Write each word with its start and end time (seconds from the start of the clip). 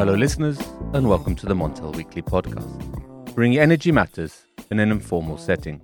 Hello, 0.00 0.14
listeners, 0.14 0.58
and 0.94 1.06
welcome 1.06 1.34
to 1.34 1.44
the 1.44 1.54
Montel 1.54 1.94
Weekly 1.94 2.22
Podcast, 2.22 3.34
bringing 3.34 3.58
energy 3.58 3.92
matters 3.92 4.46
in 4.70 4.80
an 4.80 4.90
informal 4.90 5.36
setting. 5.36 5.82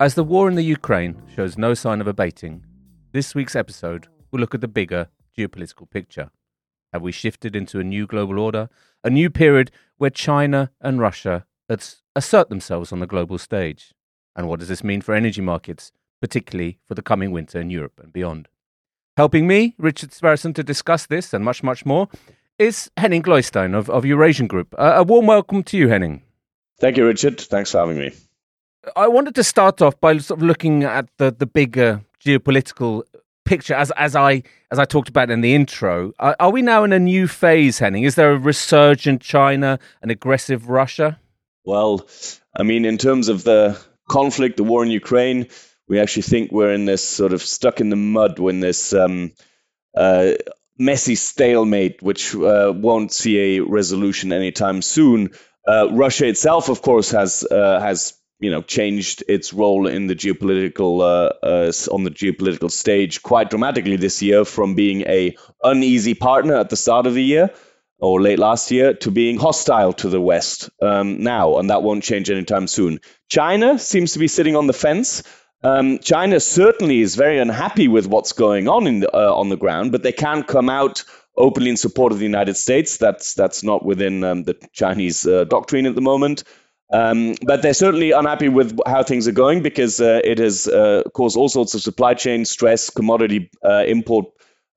As 0.00 0.14
the 0.14 0.24
war 0.24 0.48
in 0.48 0.54
the 0.54 0.62
Ukraine 0.62 1.14
shows 1.36 1.58
no 1.58 1.74
sign 1.74 2.00
of 2.00 2.06
abating, 2.06 2.64
this 3.12 3.34
week's 3.34 3.54
episode 3.54 4.06
will 4.30 4.40
look 4.40 4.54
at 4.54 4.62
the 4.62 4.66
bigger 4.66 5.08
geopolitical 5.36 5.90
picture. 5.90 6.30
Have 6.94 7.02
we 7.02 7.12
shifted 7.12 7.54
into 7.54 7.78
a 7.78 7.84
new 7.84 8.06
global 8.06 8.38
order, 8.38 8.70
a 9.04 9.10
new 9.10 9.28
period 9.28 9.70
where 9.98 10.08
China 10.08 10.70
and 10.80 10.98
Russia 10.98 11.44
assert 12.16 12.48
themselves 12.48 12.92
on 12.92 13.00
the 13.00 13.06
global 13.06 13.36
stage? 13.36 13.92
And 14.36 14.48
what 14.48 14.58
does 14.58 14.68
this 14.68 14.82
mean 14.82 15.02
for 15.02 15.14
energy 15.14 15.42
markets, 15.42 15.92
particularly 16.22 16.78
for 16.86 16.94
the 16.94 17.02
coming 17.02 17.30
winter 17.30 17.60
in 17.60 17.68
Europe 17.68 18.00
and 18.02 18.10
beyond? 18.10 18.48
Helping 19.18 19.46
me, 19.46 19.74
Richard 19.76 20.12
Sverrisson, 20.12 20.54
to 20.54 20.62
discuss 20.62 21.04
this 21.04 21.34
and 21.34 21.44
much, 21.44 21.62
much 21.62 21.84
more 21.84 22.08
is 22.58 22.90
Henning 22.96 23.22
Gløystein 23.22 23.74
of, 23.74 23.88
of 23.88 24.04
Eurasian 24.04 24.46
Group. 24.46 24.74
Uh, 24.78 24.94
a 24.96 25.02
warm 25.02 25.26
welcome 25.26 25.62
to 25.64 25.76
you, 25.76 25.88
Henning. 25.88 26.22
Thank 26.80 26.96
you, 26.96 27.06
Richard. 27.06 27.40
Thanks 27.40 27.72
for 27.72 27.78
having 27.78 27.98
me. 27.98 28.12
I 28.96 29.08
wanted 29.08 29.34
to 29.34 29.44
start 29.44 29.82
off 29.82 30.00
by 30.00 30.16
sort 30.18 30.40
of 30.40 30.46
looking 30.46 30.84
at 30.84 31.08
the, 31.18 31.30
the 31.30 31.46
bigger 31.46 32.02
geopolitical 32.24 33.02
picture 33.44 33.74
as 33.74 33.90
as 33.92 34.14
I 34.14 34.42
as 34.70 34.78
I 34.78 34.84
talked 34.84 35.08
about 35.08 35.30
in 35.30 35.40
the 35.40 35.54
intro. 35.54 36.12
Are, 36.18 36.36
are 36.38 36.50
we 36.50 36.62
now 36.62 36.84
in 36.84 36.92
a 36.92 36.98
new 36.98 37.26
phase, 37.26 37.78
Henning? 37.78 38.04
Is 38.04 38.14
there 38.14 38.32
a 38.32 38.38
resurgent 38.38 39.22
China, 39.22 39.78
an 40.02 40.10
aggressive 40.10 40.68
Russia? 40.68 41.18
Well, 41.64 42.08
I 42.56 42.62
mean, 42.62 42.84
in 42.84 42.98
terms 42.98 43.28
of 43.28 43.44
the 43.44 43.78
conflict, 44.08 44.56
the 44.56 44.64
war 44.64 44.82
in 44.82 44.90
Ukraine, 44.90 45.48
we 45.88 45.98
actually 45.98 46.22
think 46.22 46.52
we're 46.52 46.72
in 46.72 46.84
this 46.84 47.02
sort 47.04 47.32
of 47.32 47.42
stuck 47.42 47.80
in 47.80 47.90
the 47.90 47.96
mud 47.96 48.38
when 48.38 48.60
this 48.60 48.92
um, 48.92 49.32
uh, 49.94 50.32
messy 50.78 51.14
stalemate, 51.14 52.02
which 52.02 52.34
uh, 52.34 52.72
won't 52.74 53.12
see 53.12 53.56
a 53.56 53.60
resolution 53.60 54.32
anytime 54.32 54.82
soon. 54.82 55.30
Uh, 55.66 55.88
Russia 55.92 56.26
itself, 56.26 56.68
of 56.68 56.80
course, 56.80 57.10
has 57.10 57.44
uh, 57.44 57.80
has 57.80 58.14
you 58.40 58.50
know 58.50 58.62
changed 58.62 59.24
its 59.28 59.52
role 59.52 59.86
in 59.86 60.06
the 60.06 60.14
geopolitical 60.14 61.00
uh, 61.00 61.46
uh, 61.46 61.72
on 61.92 62.04
the 62.04 62.10
geopolitical 62.10 62.70
stage 62.70 63.22
quite 63.22 63.50
dramatically 63.50 63.96
this 63.96 64.22
year, 64.22 64.44
from 64.44 64.74
being 64.74 65.02
a 65.02 65.36
uneasy 65.62 66.14
partner 66.14 66.56
at 66.56 66.70
the 66.70 66.76
start 66.76 67.06
of 67.06 67.14
the 67.14 67.24
year 67.24 67.50
or 68.00 68.20
late 68.20 68.38
last 68.38 68.70
year 68.70 68.94
to 68.94 69.10
being 69.10 69.38
hostile 69.38 69.92
to 69.92 70.08
the 70.08 70.20
West 70.20 70.70
um, 70.80 71.22
now, 71.22 71.58
and 71.58 71.70
that 71.70 71.82
won't 71.82 72.04
change 72.04 72.30
anytime 72.30 72.66
soon. 72.68 73.00
China 73.28 73.78
seems 73.78 74.12
to 74.12 74.18
be 74.18 74.28
sitting 74.28 74.56
on 74.56 74.66
the 74.66 74.72
fence. 74.72 75.22
Um, 75.62 75.98
China 75.98 76.38
certainly 76.38 77.00
is 77.00 77.16
very 77.16 77.38
unhappy 77.38 77.88
with 77.88 78.06
what's 78.06 78.32
going 78.32 78.68
on 78.68 79.00
the, 79.00 79.14
uh, 79.14 79.34
on 79.34 79.48
the 79.48 79.56
ground, 79.56 79.90
but 79.90 80.02
they 80.02 80.12
can't 80.12 80.46
come 80.46 80.70
out 80.70 81.04
openly 81.36 81.70
in 81.70 81.76
support 81.76 82.12
of 82.12 82.18
the 82.18 82.24
United 82.24 82.56
States. 82.56 82.96
That's 82.96 83.34
that's 83.34 83.62
not 83.62 83.84
within 83.84 84.22
um, 84.24 84.44
the 84.44 84.54
Chinese 84.72 85.26
uh, 85.26 85.44
doctrine 85.44 85.86
at 85.86 85.94
the 85.94 86.00
moment. 86.00 86.44
Um, 86.90 87.34
but 87.42 87.60
they're 87.60 87.74
certainly 87.74 88.12
unhappy 88.12 88.48
with 88.48 88.78
how 88.86 89.02
things 89.02 89.28
are 89.28 89.32
going 89.32 89.62
because 89.62 90.00
uh, 90.00 90.20
it 90.24 90.38
has 90.38 90.66
uh, 90.66 91.02
caused 91.12 91.36
all 91.36 91.48
sorts 91.48 91.74
of 91.74 91.82
supply 91.82 92.14
chain 92.14 92.44
stress, 92.44 92.88
commodity 92.88 93.50
uh, 93.62 93.84
import 93.86 94.26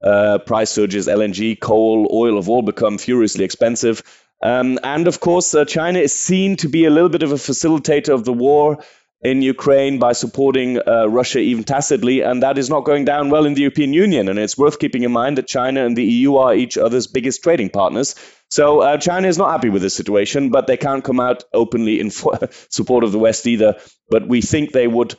uh, 0.04 0.40
price 0.40 0.72
surges, 0.72 1.08
LNG, 1.08 1.60
coal, 1.60 2.10
oil 2.12 2.36
have 2.36 2.50
all 2.50 2.64
become 2.64 2.98
furiously 2.98 3.46
expensive. 3.46 4.04
Um, 4.44 4.80
and 4.84 5.08
of 5.08 5.20
course, 5.20 5.56
China 5.68 6.00
is 6.00 6.18
seen 6.18 6.58
to 6.58 6.68
be 6.68 6.86
a 6.86 6.90
little 6.90 7.10
bit 7.10 7.24
of 7.24 7.32
a 7.32 7.36
facilitator 7.36 8.10
of 8.10 8.26
the 8.26 8.34
war 8.34 8.84
in 9.22 9.44
Ukraine 9.44 10.00
by 10.00 10.14
supporting 10.14 10.80
uh, 10.80 11.06
Russia 11.08 11.40
even 11.40 11.64
tacitly, 11.64 12.22
and 12.22 12.42
that 12.42 12.58
is 12.58 12.70
not 12.70 12.86
going 12.86 13.06
down 13.06 13.30
well 13.30 13.46
in 13.46 13.54
the 13.54 13.62
European 13.62 13.94
Union. 13.94 14.28
And 14.30 14.40
it's 14.40 14.58
worth 14.58 14.80
keeping 14.80 15.04
in 15.04 15.12
mind 15.12 15.38
that 15.38 15.48
China 15.48 15.86
and 15.86 15.96
the 15.96 16.04
EU 16.04 16.38
are 16.38 16.56
each 16.56 16.78
other's 16.78 17.08
biggest 17.08 17.44
trading 17.44 17.70
partners. 17.70 18.16
So 18.50 18.82
uh, 18.82 18.98
China 18.98 19.28
is 19.28 19.38
not 19.38 19.52
happy 19.52 19.70
with 19.70 19.84
this 19.84 19.94
situation, 19.94 20.50
but 20.50 20.66
they 20.66 20.78
can't 20.78 21.04
come 21.04 21.20
out 21.20 21.44
openly 21.54 22.00
in 22.00 22.10
support 22.70 23.04
of 23.04 23.12
the 23.12 23.20
West 23.20 23.46
either. 23.46 23.78
But 24.10 24.28
we 24.28 24.42
think 24.42 24.72
they 24.72 24.88
would 24.88 25.16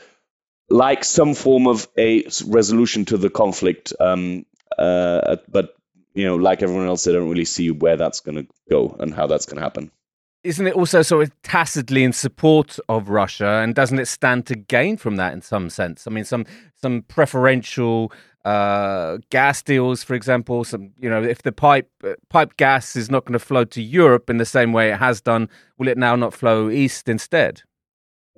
like 0.69 1.05
some 1.05 1.35
form 1.35 1.69
of 1.69 1.87
a 1.97 2.25
resolution 2.47 3.05
to 3.07 3.17
the 3.17 3.31
conflict. 3.31 3.93
Um, 4.01 4.47
uh, 4.77 5.37
but 5.49 5.77
you 6.15 6.27
know, 6.27 6.37
like 6.37 6.63
everyone 6.63 6.89
else, 6.89 7.05
they 7.05 7.13
don't 7.13 7.31
really 7.31 7.45
see 7.45 7.71
where 7.71 7.97
that's 7.97 8.21
going 8.21 8.37
to 8.37 8.47
go 8.69 8.97
and 8.99 9.15
how 9.15 9.29
that's 9.29 9.47
going 9.47 9.59
to 9.59 9.63
happen 9.63 9.93
isn't 10.45 10.67
it 10.67 10.75
also 10.75 11.03
sort 11.03 11.25
of 11.25 11.43
tacitly 11.43 12.03
in 12.03 12.13
support 12.13 12.79
of 12.89 13.09
Russia, 13.09 13.61
and 13.63 13.75
doesn't 13.75 13.99
it 13.99 14.07
stand 14.07 14.47
to 14.47 14.57
gain 14.57 14.97
from 14.97 15.17
that 15.17 15.33
in 15.33 15.43
some 15.43 15.71
sense? 15.71 16.07
I 16.07 16.11
mean, 16.11 16.25
some 16.25 16.47
some 16.77 17.03
preferential 17.03 18.13
uh, 18.45 19.19
gas 19.31 19.63
deals, 19.63 20.03
for 20.03 20.15
example. 20.15 20.65
Some 20.65 20.91
you 20.99 21.09
know, 21.09 21.23
if 21.23 21.43
the 21.43 21.53
pipe 21.53 21.91
uh, 22.05 22.15
pipe 22.29 22.57
gas 22.57 22.97
is 22.97 23.11
not 23.11 23.25
going 23.25 23.35
to 23.35 23.39
flow 23.39 23.65
to 23.65 23.83
Europe 23.83 24.29
in 24.29 24.39
the 24.39 24.45
same 24.45 24.73
way 24.73 24.91
it 24.91 24.99
has 24.99 25.21
done, 25.21 25.49
will 25.79 25.89
it 25.89 25.99
now 25.99 26.17
not 26.17 26.35
flow 26.35 26.69
east 26.69 27.09
instead? 27.09 27.63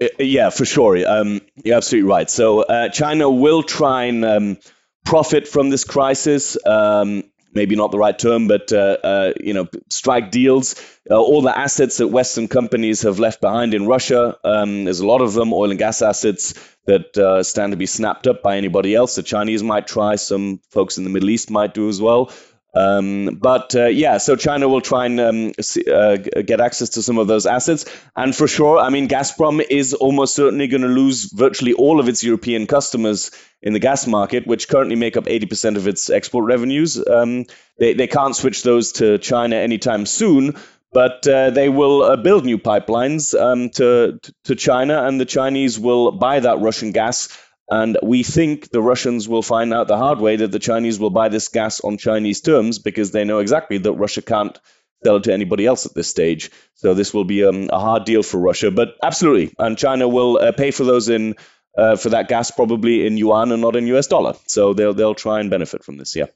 Uh, 0.00 0.08
yeah, 0.18 0.50
for 0.50 0.64
sure. 0.64 0.96
Um, 1.08 1.40
you're 1.62 1.76
absolutely 1.76 2.08
right. 2.08 2.28
So 2.28 2.62
uh, 2.62 2.88
China 2.90 3.30
will 3.30 3.62
try 3.62 4.04
and 4.04 4.24
um, 4.24 4.58
profit 5.04 5.46
from 5.48 5.70
this 5.70 5.84
crisis. 5.84 6.56
Um, 6.66 7.24
maybe 7.54 7.76
not 7.76 7.90
the 7.90 7.98
right 7.98 8.18
term, 8.18 8.48
but 8.48 8.72
uh, 8.72 8.96
uh, 9.02 9.32
you 9.40 9.54
know, 9.54 9.68
strike 9.88 10.30
deals. 10.30 10.74
Uh, 11.10 11.16
all 11.16 11.42
the 11.42 11.56
assets 11.56 11.98
that 11.98 12.08
Western 12.08 12.48
companies 12.48 13.02
have 13.02 13.18
left 13.18 13.40
behind 13.40 13.74
in 13.74 13.86
Russia, 13.86 14.36
um, 14.44 14.84
there's 14.84 15.00
a 15.00 15.06
lot 15.06 15.20
of 15.20 15.34
them, 15.34 15.52
oil 15.52 15.70
and 15.70 15.78
gas 15.78 16.02
assets 16.02 16.54
that 16.86 17.16
uh, 17.16 17.42
stand 17.42 17.72
to 17.72 17.76
be 17.76 17.86
snapped 17.86 18.26
up 18.26 18.42
by 18.42 18.56
anybody 18.56 18.94
else. 18.94 19.14
The 19.14 19.22
Chinese 19.22 19.62
might 19.62 19.86
try, 19.86 20.16
some 20.16 20.60
folks 20.70 20.98
in 20.98 21.04
the 21.04 21.10
Middle 21.10 21.30
East 21.30 21.50
might 21.50 21.74
do 21.74 21.88
as 21.88 22.00
well. 22.00 22.32
Um, 22.74 23.38
but 23.40 23.74
uh, 23.76 23.86
yeah, 23.86 24.18
so 24.18 24.36
China 24.36 24.68
will 24.68 24.80
try 24.80 25.06
and 25.06 25.20
um, 25.20 25.52
see, 25.60 25.84
uh, 25.90 26.16
get 26.16 26.60
access 26.60 26.90
to 26.90 27.02
some 27.02 27.18
of 27.18 27.28
those 27.28 27.46
assets. 27.46 27.84
And 28.16 28.34
for 28.34 28.48
sure, 28.48 28.78
I 28.78 28.90
mean, 28.90 29.08
Gazprom 29.08 29.64
is 29.68 29.94
almost 29.94 30.34
certainly 30.34 30.66
going 30.66 30.82
to 30.82 30.88
lose 30.88 31.32
virtually 31.32 31.72
all 31.72 32.00
of 32.00 32.08
its 32.08 32.24
European 32.24 32.66
customers 32.66 33.30
in 33.62 33.72
the 33.72 33.78
gas 33.78 34.06
market, 34.06 34.46
which 34.46 34.68
currently 34.68 34.96
make 34.96 35.16
up 35.16 35.24
80% 35.24 35.76
of 35.76 35.86
its 35.86 36.10
export 36.10 36.46
revenues. 36.46 37.02
Um, 37.06 37.46
they, 37.78 37.94
they 37.94 38.06
can't 38.06 38.34
switch 38.34 38.62
those 38.62 38.92
to 38.92 39.18
China 39.18 39.56
anytime 39.56 40.06
soon. 40.06 40.56
But 40.92 41.26
uh, 41.26 41.50
they 41.50 41.68
will 41.68 42.04
uh, 42.04 42.16
build 42.16 42.44
new 42.44 42.56
pipelines 42.56 43.34
um, 43.38 43.70
to, 43.70 44.20
to 44.44 44.54
China, 44.54 45.02
and 45.02 45.20
the 45.20 45.24
Chinese 45.24 45.76
will 45.76 46.12
buy 46.12 46.38
that 46.38 46.60
Russian 46.60 46.92
gas 46.92 47.36
and 47.68 47.98
we 48.02 48.22
think 48.22 48.70
the 48.70 48.82
Russians 48.82 49.28
will 49.28 49.42
find 49.42 49.72
out 49.72 49.88
the 49.88 49.96
hard 49.96 50.18
way 50.18 50.36
that 50.36 50.52
the 50.52 50.58
Chinese 50.58 50.98
will 50.98 51.10
buy 51.10 51.28
this 51.28 51.48
gas 51.48 51.80
on 51.80 51.96
Chinese 51.96 52.40
terms 52.40 52.78
because 52.78 53.10
they 53.10 53.24
know 53.24 53.38
exactly 53.38 53.78
that 53.78 53.92
Russia 53.92 54.22
can't 54.22 54.58
sell 55.02 55.16
it 55.16 55.24
to 55.24 55.32
anybody 55.32 55.66
else 55.66 55.86
at 55.86 55.94
this 55.94 56.08
stage. 56.08 56.50
So 56.74 56.94
this 56.94 57.14
will 57.14 57.24
be 57.24 57.44
um, 57.44 57.70
a 57.72 57.78
hard 57.78 58.04
deal 58.04 58.22
for 58.22 58.38
Russia, 58.38 58.70
but 58.70 58.96
absolutely, 59.02 59.54
and 59.58 59.78
China 59.78 60.08
will 60.08 60.38
uh, 60.38 60.52
pay 60.52 60.70
for 60.70 60.84
those 60.84 61.08
in 61.08 61.36
uh, 61.76 61.96
for 61.96 62.10
that 62.10 62.28
gas 62.28 62.50
probably 62.50 63.06
in 63.06 63.16
yuan 63.16 63.50
and 63.50 63.60
not 63.62 63.76
in 63.76 63.86
US 63.88 64.06
dollar. 64.06 64.34
So 64.46 64.74
they'll 64.74 64.94
they'll 64.94 65.14
try 65.14 65.40
and 65.40 65.50
benefit 65.50 65.84
from 65.84 65.96
this. 65.96 66.14
Yeah, 66.16 66.26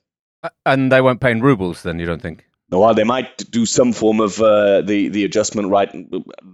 and 0.65 0.91
they 0.91 1.00
won't 1.00 1.21
pay 1.21 1.31
in 1.31 1.41
rubles 1.41 1.83
then. 1.83 1.99
You 1.99 2.06
don't 2.06 2.22
think? 2.22 2.45
Well, 2.71 2.93
they 2.93 3.05
might 3.05 3.51
do 3.51 3.65
some 3.65 3.95
form 3.95 4.21
of 4.21 4.41
uh, 4.43 4.83
the 4.83 5.09
the 5.09 5.25
adjustment 5.25 5.71
right, 5.71 5.89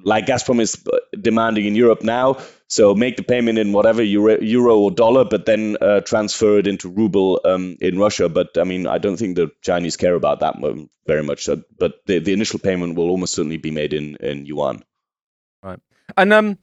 like 0.05 0.27
Gazprom 0.27 0.61
is 0.61 0.83
demanding 1.21 1.67
in 1.67 1.75
Europe 1.75 2.05
now. 2.05 2.39
So 2.69 2.95
make 2.95 3.17
the 3.17 3.25
payment 3.25 3.59
in 3.59 3.73
whatever 3.73 4.03
euro, 4.03 4.41
euro 4.41 4.79
or 4.79 4.91
dollar, 4.93 5.25
but 5.25 5.45
then 5.45 5.77
uh, 5.81 6.01
transfer 6.01 6.59
it 6.59 6.69
into 6.69 6.89
ruble 6.89 7.41
um, 7.45 7.77
in 7.81 7.99
Russia. 7.99 8.29
But 8.29 8.57
I 8.57 8.63
mean, 8.63 8.87
I 8.87 8.99
don't 8.99 9.17
think 9.17 9.35
the 9.35 9.51
Chinese 9.61 9.97
care 9.97 10.15
about 10.15 10.41
that 10.41 10.55
very 11.05 11.25
much. 11.25 11.49
But 11.79 11.95
the, 12.07 12.21
the 12.21 12.33
initial 12.33 12.61
payment 12.61 12.95
will 12.95 13.11
almost 13.11 13.35
certainly 13.35 13.57
be 13.57 13.73
made 13.73 13.93
in, 13.93 14.17
in 14.17 14.47
yuan. 14.47 14.85
Right, 15.65 15.81
and 16.17 16.33
um, 16.33 16.59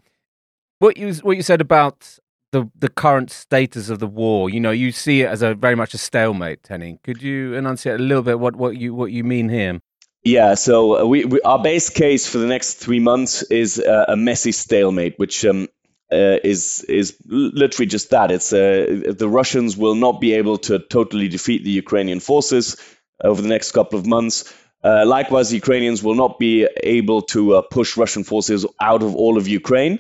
what 0.80 0.96
you 0.96 1.14
what 1.16 1.36
you 1.36 1.44
said 1.44 1.60
about 1.60 2.20
the 2.52 2.70
the 2.78 2.90
current 2.90 3.32
status 3.32 3.90
of 3.90 4.00
the 4.00 4.08
war. 4.08 4.50
You 4.50 4.60
know, 4.60 4.72
you 4.72 4.92
see 4.92 5.22
it 5.22 5.28
as 5.28 5.42
a 5.42 5.56
very 5.56 5.76
much 5.76 5.94
a 5.94 5.98
stalemate. 5.98 6.68
Henning, 6.68 7.00
could 7.04 7.22
you 7.22 7.54
enunciate 7.54 8.00
a 8.00 8.04
little 8.04 8.24
bit 8.24 8.40
what, 8.40 8.56
what 8.56 8.78
you 8.78 8.94
what 8.94 9.12
you 9.12 9.24
mean 9.24 9.50
here? 9.50 9.82
Yeah, 10.24 10.54
so 10.54 11.02
uh, 11.02 11.06
we, 11.06 11.26
we 11.26 11.42
our 11.42 11.62
base 11.62 11.90
case 11.90 12.28
for 12.28 12.38
the 12.38 12.46
next 12.46 12.76
three 12.76 13.00
months 13.00 13.42
is 13.44 13.80
uh, 13.80 14.06
a 14.08 14.16
messy 14.16 14.52
stalemate, 14.52 15.18
which 15.18 15.44
um, 15.46 15.68
uh, 16.12 16.38
is 16.44 16.84
is 16.84 17.16
literally 17.26 17.88
just 17.88 18.12
that. 18.12 18.32
It's 18.32 18.54
uh, 18.54 19.14
the 19.18 19.30
Russians 19.30 19.76
will 19.78 19.96
not 19.96 20.22
be 20.22 20.34
able 20.34 20.58
to 20.60 20.80
totally 20.80 21.28
defeat 21.28 21.64
the 21.64 21.72
Ukrainian 21.72 22.20
forces 22.20 22.78
over 23.24 23.42
the 23.42 23.48
next 23.48 23.72
couple 23.72 23.98
of 23.98 24.06
months. 24.06 24.54
Uh, 24.84 25.06
likewise, 25.06 25.50
the 25.50 25.56
Ukrainians 25.56 26.04
will 26.04 26.16
not 26.16 26.38
be 26.40 26.68
able 26.84 27.22
to 27.22 27.56
uh, 27.56 27.62
push 27.62 27.98
Russian 27.98 28.24
forces 28.24 28.66
out 28.80 29.04
of 29.04 29.16
all 29.16 29.38
of 29.38 29.48
Ukraine. 29.48 30.00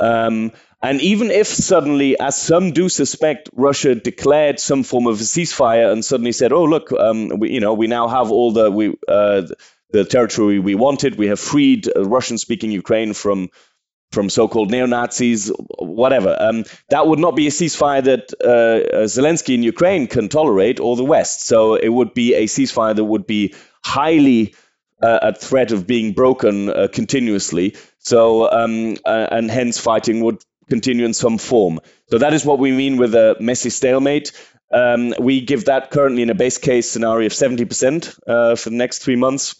Um, 0.00 0.52
and 0.80 1.00
even 1.00 1.30
if 1.30 1.46
suddenly, 1.46 2.18
as 2.18 2.40
some 2.40 2.72
do 2.72 2.88
suspect, 2.88 3.50
Russia 3.52 3.94
declared 3.94 4.60
some 4.60 4.84
form 4.84 5.06
of 5.06 5.20
a 5.20 5.24
ceasefire 5.24 5.90
and 5.92 6.04
suddenly 6.04 6.32
said, 6.32 6.52
"Oh, 6.52 6.64
look, 6.64 6.92
um, 6.92 7.30
we, 7.40 7.50
you 7.50 7.60
know, 7.60 7.74
we 7.74 7.88
now 7.88 8.06
have 8.08 8.30
all 8.30 8.52
the 8.52 8.70
we 8.70 8.94
uh, 9.08 9.42
the 9.90 10.04
territory 10.04 10.58
we 10.58 10.74
wanted. 10.74 11.16
We 11.16 11.28
have 11.28 11.40
freed 11.40 11.88
uh, 11.88 12.04
Russian-speaking 12.04 12.70
Ukraine 12.70 13.14
from." 13.14 13.50
From 14.10 14.30
so-called 14.30 14.70
neo-Nazis, 14.70 15.52
whatever. 15.78 16.34
Um, 16.40 16.64
that 16.88 17.06
would 17.06 17.18
not 17.18 17.36
be 17.36 17.46
a 17.46 17.50
ceasefire 17.50 18.02
that 18.04 18.32
uh, 18.42 19.04
Zelensky 19.04 19.52
in 19.52 19.62
Ukraine 19.62 20.06
can 20.06 20.30
tolerate, 20.30 20.80
or 20.80 20.96
the 20.96 21.04
West. 21.04 21.44
So 21.44 21.74
it 21.74 21.90
would 21.90 22.14
be 22.14 22.32
a 22.32 22.46
ceasefire 22.46 22.96
that 22.96 23.04
would 23.04 23.26
be 23.26 23.52
highly 23.84 24.54
uh, 25.02 25.18
at 25.20 25.42
threat 25.42 25.72
of 25.72 25.86
being 25.86 26.14
broken 26.14 26.70
uh, 26.70 26.88
continuously. 26.90 27.76
So, 27.98 28.50
um, 28.50 28.96
uh, 29.04 29.26
and 29.30 29.50
hence 29.50 29.78
fighting 29.78 30.22
would 30.24 30.42
continue 30.68 31.04
in 31.04 31.14
some 31.14 31.38
form. 31.38 31.80
So 32.10 32.18
that 32.18 32.34
is 32.34 32.44
what 32.44 32.58
we 32.58 32.72
mean 32.72 32.96
with 32.96 33.14
a 33.14 33.36
messy 33.40 33.70
stalemate. 33.70 34.32
Um, 34.72 35.14
we 35.18 35.40
give 35.40 35.66
that 35.66 35.90
currently 35.90 36.22
in 36.22 36.30
a 36.30 36.34
base 36.34 36.58
case 36.58 36.88
scenario 36.88 37.26
of 37.26 37.32
70% 37.32 38.18
uh, 38.26 38.56
for 38.56 38.70
the 38.70 38.76
next 38.76 38.98
three 38.98 39.16
months, 39.16 39.54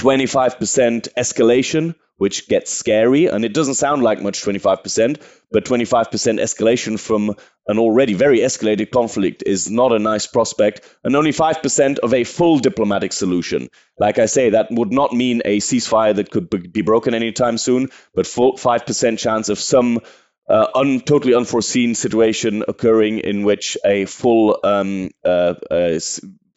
25% 0.00 1.08
escalation, 1.16 1.94
which 2.18 2.48
gets 2.48 2.70
scary. 2.70 3.26
And 3.26 3.44
it 3.44 3.54
doesn't 3.54 3.74
sound 3.74 4.02
like 4.02 4.22
much, 4.22 4.42
25%, 4.42 5.22
but 5.50 5.64
25% 5.64 6.10
escalation 6.40 7.00
from 7.00 7.34
an 7.66 7.78
already 7.78 8.14
very 8.14 8.40
escalated 8.40 8.90
conflict 8.90 9.42
is 9.46 9.70
not 9.70 9.92
a 9.92 9.98
nice 9.98 10.26
prospect. 10.26 10.82
And 11.02 11.16
only 11.16 11.32
5% 11.32 11.98
of 11.98 12.12
a 12.12 12.24
full 12.24 12.58
diplomatic 12.58 13.12
solution. 13.12 13.68
Like 13.98 14.18
I 14.18 14.26
say, 14.26 14.50
that 14.50 14.68
would 14.70 14.92
not 14.92 15.12
mean 15.14 15.42
a 15.44 15.58
ceasefire 15.58 16.14
that 16.16 16.30
could 16.30 16.50
be 16.50 16.82
broken 16.82 17.14
anytime 17.14 17.56
soon, 17.56 17.88
but 18.14 18.26
5% 18.26 19.18
chance 19.18 19.48
of 19.48 19.58
some 19.58 20.00
uh, 20.48 20.66
un, 20.74 21.00
totally 21.00 21.34
unforeseen 21.34 21.94
situation 21.94 22.62
occurring 22.68 23.18
in 23.18 23.42
which 23.42 23.76
a 23.84 24.04
full 24.04 24.58
um, 24.62 25.10
uh, 25.24 25.54
uh, 25.70 25.98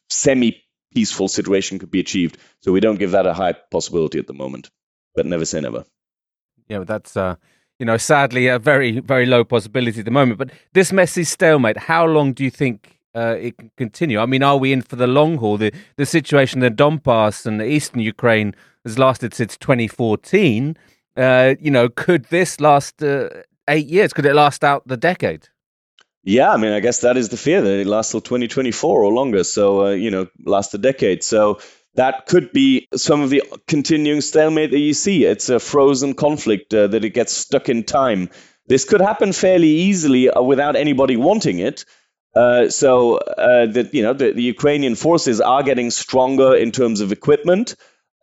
semi 0.10 0.62
peaceful 0.94 1.28
situation 1.28 1.80
could 1.80 1.92
be 1.92 2.00
achieved. 2.00 2.38
So 2.62 2.72
we 2.72 2.80
don't 2.80 3.00
give 3.00 3.12
that 3.12 3.26
a 3.26 3.34
high 3.34 3.54
possibility 3.54 4.20
at 4.20 4.28
the 4.28 4.34
moment, 4.34 4.70
but 5.16 5.26
never 5.26 5.46
say 5.46 5.62
never. 5.62 5.86
Yeah, 6.68 6.84
that's 6.84 7.18
uh, 7.18 7.36
you 7.80 7.86
know 7.86 7.98
sadly 7.98 8.48
a 8.48 8.60
very 8.60 9.00
very 9.00 9.26
low 9.26 9.44
possibility 9.44 10.00
at 10.00 10.06
the 10.06 10.12
moment. 10.12 10.38
But 10.38 10.52
this 10.74 10.92
messy 10.92 11.24
stalemate, 11.24 11.78
how 11.78 12.06
long 12.06 12.34
do 12.34 12.44
you 12.44 12.52
think? 12.52 12.96
Uh, 13.16 13.36
it 13.40 13.58
can 13.58 13.72
continue. 13.76 14.20
I 14.20 14.28
mean, 14.28 14.44
are 14.44 14.58
we 14.58 14.72
in 14.72 14.84
for 14.84 14.96
the 14.96 15.08
long 15.08 15.38
haul? 15.38 15.58
The 15.58 15.74
the 15.96 16.06
situation 16.06 16.62
in 16.62 16.76
Donbass 16.76 17.48
and 17.48 17.60
the 17.60 17.66
eastern 17.66 18.02
Ukraine 18.02 18.54
has 18.86 19.00
lasted 19.00 19.34
since 19.34 19.58
2014. 19.58 20.78
Uh, 21.18 21.56
you 21.60 21.72
know, 21.72 21.90
could 21.90 22.26
this 22.26 22.62
last 22.62 23.04
eight 23.70 23.88
years? 23.88 24.14
Could 24.14 24.26
it 24.26 24.34
last 24.34 24.64
out 24.64 24.88
the 24.88 24.98
decade? 24.98 25.48
Yeah, 26.24 26.52
I 26.52 26.58
mean, 26.58 26.74
I 26.74 26.82
guess 26.82 27.02
that 27.02 27.16
is 27.16 27.30
the 27.30 27.38
fear 27.38 27.62
that 27.62 27.80
it 27.80 27.88
lasts 27.88 28.12
till 28.12 28.22
2024 28.22 29.04
or 29.04 29.12
longer. 29.14 29.44
So, 29.44 29.86
uh, 29.86 29.90
you 29.92 30.12
know, 30.12 30.28
last 30.46 30.74
a 30.74 30.78
decade. 30.78 31.24
So 31.24 31.60
that 31.96 32.28
could 32.28 32.52
be 32.52 32.88
some 32.96 33.22
of 33.22 33.30
the 33.30 33.44
continuing 33.68 34.22
stalemate 34.22 34.72
that 34.72 34.80
you 34.80 34.94
see. 34.94 35.26
It's 35.26 35.50
a 35.50 35.60
frozen 35.60 36.14
conflict 36.14 36.74
uh, 36.74 36.88
that 36.88 37.06
it 37.06 37.12
gets 37.12 37.34
stuck 37.34 37.70
in 37.70 37.84
time. 37.84 38.30
This 38.68 38.86
could 38.86 39.02
happen 39.02 39.34
fairly 39.34 39.70
easily 39.70 40.30
uh, 40.30 40.42
without 40.42 40.76
anybody 40.76 41.18
wanting 41.18 41.60
it. 41.60 41.86
Uh, 42.36 42.70
so 42.70 43.18
uh, 43.18 43.66
that 43.66 43.92
you 43.94 44.04
know 44.04 44.14
the, 44.14 44.32
the 44.34 44.44
Ukrainian 44.44 44.94
forces 44.94 45.42
are 45.42 45.64
getting 45.64 45.90
stronger 45.90 46.56
in 46.56 46.72
terms 46.72 47.02
of 47.02 47.12
equipment. 47.12 47.76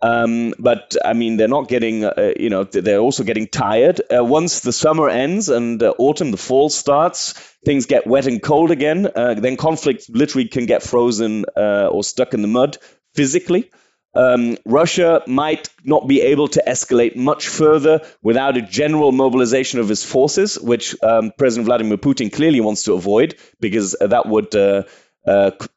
Um, 0.03 0.53
but 0.59 0.95
I 1.05 1.15
mean, 1.15 1.37
they're 1.37 1.49
not 1.49 1.69
getting, 1.69 2.05
uh, 2.05 2.33
you 2.39 2.51
know, 2.51 2.65
they're 2.65 2.99
also 2.99 3.25
getting 3.25 3.47
tired. 3.47 4.01
Uh, 4.15 4.25
once 4.25 4.61
the 4.61 4.73
summer 4.73 5.09
ends 5.09 5.49
and 5.49 5.83
uh, 5.83 5.95
autumn, 5.99 6.31
the 6.31 6.37
fall 6.37 6.69
starts, 6.69 7.33
things 7.65 7.87
get 7.87 8.07
wet 8.07 8.27
and 8.27 8.43
cold 8.43 8.71
again. 8.71 9.07
Uh, 9.07 9.35
then 9.35 9.57
conflict 9.57 10.11
literally 10.11 10.49
can 10.49 10.67
get 10.67 10.83
frozen 10.83 11.47
uh, 11.57 11.89
or 11.91 12.05
stuck 12.05 12.35
in 12.35 12.43
the 12.43 12.49
mud 12.49 12.77
physically. 13.15 13.71
Um, 14.15 14.57
Russia 14.65 15.23
might 15.27 15.69
not 15.85 16.09
be 16.09 16.23
able 16.23 16.49
to 16.49 16.63
escalate 16.67 17.17
much 17.17 17.49
further 17.49 18.01
without 18.23 18.57
a 18.57 18.63
general 18.63 19.13
mobilization 19.13 19.79
of 19.79 19.91
his 19.91 20.05
forces, 20.05 20.59
which 20.59 20.97
um, 21.03 21.33
President 21.37 21.67
Vladimir 21.67 21.99
Putin 21.99 22.33
clearly 22.33 22.63
wants 22.63 22.85
to 22.85 22.95
avoid 22.95 23.37
because 23.61 23.95
that 24.01 24.27
would 24.27 24.55
uh, 24.55 24.85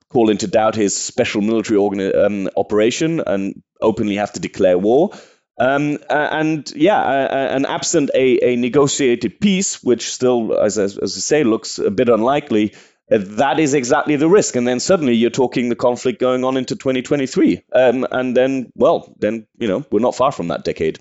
call 0.09 0.29
into 0.29 0.47
doubt 0.47 0.75
his 0.75 0.95
special 0.95 1.41
military 1.41 2.13
um, 2.13 2.50
operation 2.57 3.21
and 3.25 3.61
openly 3.81 4.15
have 4.15 4.33
to 4.33 4.39
declare 4.39 4.77
war. 4.77 5.11
Um, 5.59 5.97
and 6.09 6.71
yeah, 6.73 7.53
and 7.53 7.65
absent 7.65 8.11
a, 8.13 8.53
a 8.53 8.56
negotiated 8.56 9.41
peace, 9.41 9.83
which 9.83 10.09
still, 10.09 10.57
as, 10.57 10.77
as, 10.77 10.97
as 10.97 11.17
I 11.17 11.19
say, 11.19 11.44
looks 11.44 11.79
a 11.79 11.91
bit 11.91 12.07
unlikely, 12.07 12.73
uh, 13.11 13.17
that 13.21 13.59
is 13.59 13.73
exactly 13.73 14.15
the 14.15 14.29
risk. 14.29 14.56
And 14.56 14.67
then 14.67 14.79
suddenly 14.79 15.15
you're 15.15 15.29
talking 15.29 15.67
the 15.67 15.75
conflict 15.75 16.19
going 16.19 16.45
on 16.45 16.56
into 16.56 16.75
2023. 16.75 17.61
Um, 17.73 18.07
and 18.11 18.38
then, 18.38 18.71
well, 18.75 19.13
then, 19.19 19.47
you 19.57 19.67
know, 19.67 19.85
we're 19.91 20.00
not 20.00 20.15
far 20.15 20.31
from 20.31 20.47
that 20.47 20.63
decade. 20.63 21.00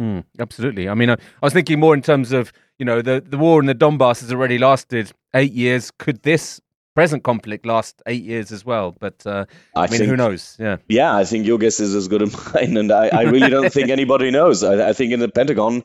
Mm, 0.00 0.24
absolutely. 0.38 0.88
I 0.88 0.94
mean, 0.94 1.10
I, 1.10 1.14
I 1.14 1.46
was 1.46 1.52
thinking 1.52 1.78
more 1.78 1.92
in 1.92 2.02
terms 2.02 2.32
of, 2.32 2.52
you 2.78 2.86
know, 2.86 3.02
the, 3.02 3.22
the 3.24 3.36
war 3.36 3.60
in 3.60 3.66
the 3.66 3.74
Donbass 3.74 4.20
has 4.20 4.32
already 4.32 4.56
lasted 4.56 5.12
eight 5.34 5.52
years. 5.52 5.90
Could 5.90 6.22
this 6.22 6.60
present 6.98 7.22
conflict 7.22 7.64
last 7.64 8.02
eight 8.06 8.24
years 8.24 8.50
as 8.50 8.64
well. 8.64 8.90
But 8.98 9.24
uh, 9.24 9.46
I, 9.76 9.84
I, 9.84 9.86
mean, 9.86 9.98
think, 9.98 10.10
who 10.10 10.16
knows? 10.16 10.56
Yeah, 10.58 10.78
yeah. 10.88 11.14
I 11.14 11.24
think 11.24 11.46
your 11.46 11.58
guess 11.58 11.78
is 11.78 11.94
as 11.94 12.08
good 12.08 12.22
as 12.22 12.34
mine, 12.54 12.76
and 12.76 12.90
I, 12.90 13.06
I 13.06 13.22
really 13.22 13.50
don't 13.50 13.72
think 13.72 13.90
anybody 13.90 14.30
knows. 14.38 14.64
I, 14.64 14.88
I, 14.88 14.92
think 14.94 15.12
in 15.12 15.20
the 15.20 15.28
Pentagon 15.28 15.84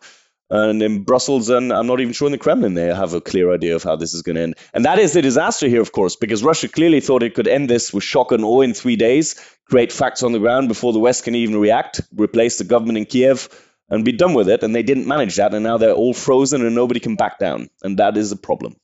and 0.49 0.81
in 0.81 1.03
Brussels, 1.03 1.51
and 1.51 1.71
I'm 1.71 1.85
not 1.85 1.99
even 1.99 2.13
sure 2.13 2.25
in 2.25 2.31
the 2.31 2.39
Kremlin, 2.39 2.73
they 2.73 2.87
have 2.87 3.13
a 3.13 3.21
clear 3.21 3.53
idea 3.53 3.75
of 3.75 3.83
how 3.83 3.95
this 3.95 4.15
is 4.15 4.23
going 4.23 4.37
to 4.37 4.41
end. 4.41 4.55
And 4.73 4.85
that 4.85 4.97
is 4.97 5.13
the 5.13 5.21
disaster 5.21 5.67
here, 5.67 5.81
of 5.81 5.91
course, 5.91 6.15
because 6.15 6.43
Russia 6.43 6.67
clearly 6.67 6.99
thought 6.99 7.21
it 7.21 7.35
could 7.35 7.47
end 7.47 7.69
this 7.69 7.93
with 7.93 8.03
shock 8.03 8.31
and 8.31 8.43
awe 8.43 8.61
in 8.61 8.73
three 8.73 8.95
days, 8.95 9.35
create 9.65 9.91
facts 9.91 10.23
on 10.23 10.31
the 10.31 10.39
ground 10.39 10.67
before 10.67 10.93
the 10.93 11.05
West 11.07 11.25
can 11.25 11.35
even 11.35 11.57
react, 11.57 12.01
replace 12.17 12.57
the 12.57 12.63
government 12.63 12.97
in 12.97 13.05
Kiev. 13.05 13.49
And 13.89 14.03
be 14.03 14.13
done 14.13 14.33
with 14.33 14.49
it, 14.49 14.63
and 14.63 14.73
they 14.73 14.81
didn't 14.81 15.07
manage 15.07 15.35
that, 15.35 15.53
and 15.53 15.63
now 15.63 15.77
they're 15.77 15.91
all 15.91 16.13
frozen, 16.13 16.65
and 16.65 16.73
nobody 16.73 16.99
can 16.99 17.15
back 17.15 17.37
down, 17.37 17.69
and 17.83 17.99
that 17.99 18.17
is 18.17 18.31
a 18.31 18.37
problem. 18.37 18.77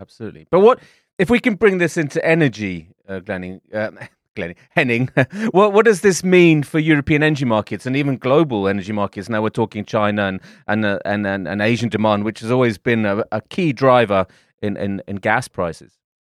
Absolutely. 0.00 0.46
But 0.50 0.60
what 0.60 0.80
if 1.18 1.30
we 1.30 1.38
can 1.38 1.54
bring 1.54 1.78
this 1.78 1.96
into 1.96 2.24
energy, 2.24 2.88
uh, 3.08 3.20
Glenning, 3.20 3.60
uh, 3.72 3.90
Glenning, 4.36 4.56
Henning, 4.70 5.10
what 5.52 5.72
what 5.72 5.84
does 5.84 6.00
this 6.00 6.24
mean 6.24 6.62
for 6.62 6.78
European 6.78 7.22
energy 7.22 7.44
markets 7.44 7.86
and 7.86 7.96
even 7.96 8.16
global 8.16 8.68
energy 8.68 8.92
markets? 8.92 9.28
Now 9.28 9.42
we're 9.42 9.50
talking 9.50 9.84
China 9.84 10.26
and 10.26 10.40
and 10.66 10.84
uh, 10.84 10.98
and, 11.04 11.26
and, 11.26 11.46
and, 11.46 11.62
Asian 11.62 11.88
demand, 11.88 12.24
which 12.24 12.40
has 12.40 12.50
always 12.50 12.78
been 12.78 13.06
a, 13.06 13.24
a 13.30 13.40
key 13.42 13.72
driver 13.72 14.26
in, 14.62 14.76
in, 14.76 15.02
in 15.06 15.16
gas 15.16 15.48
prices. 15.48 15.98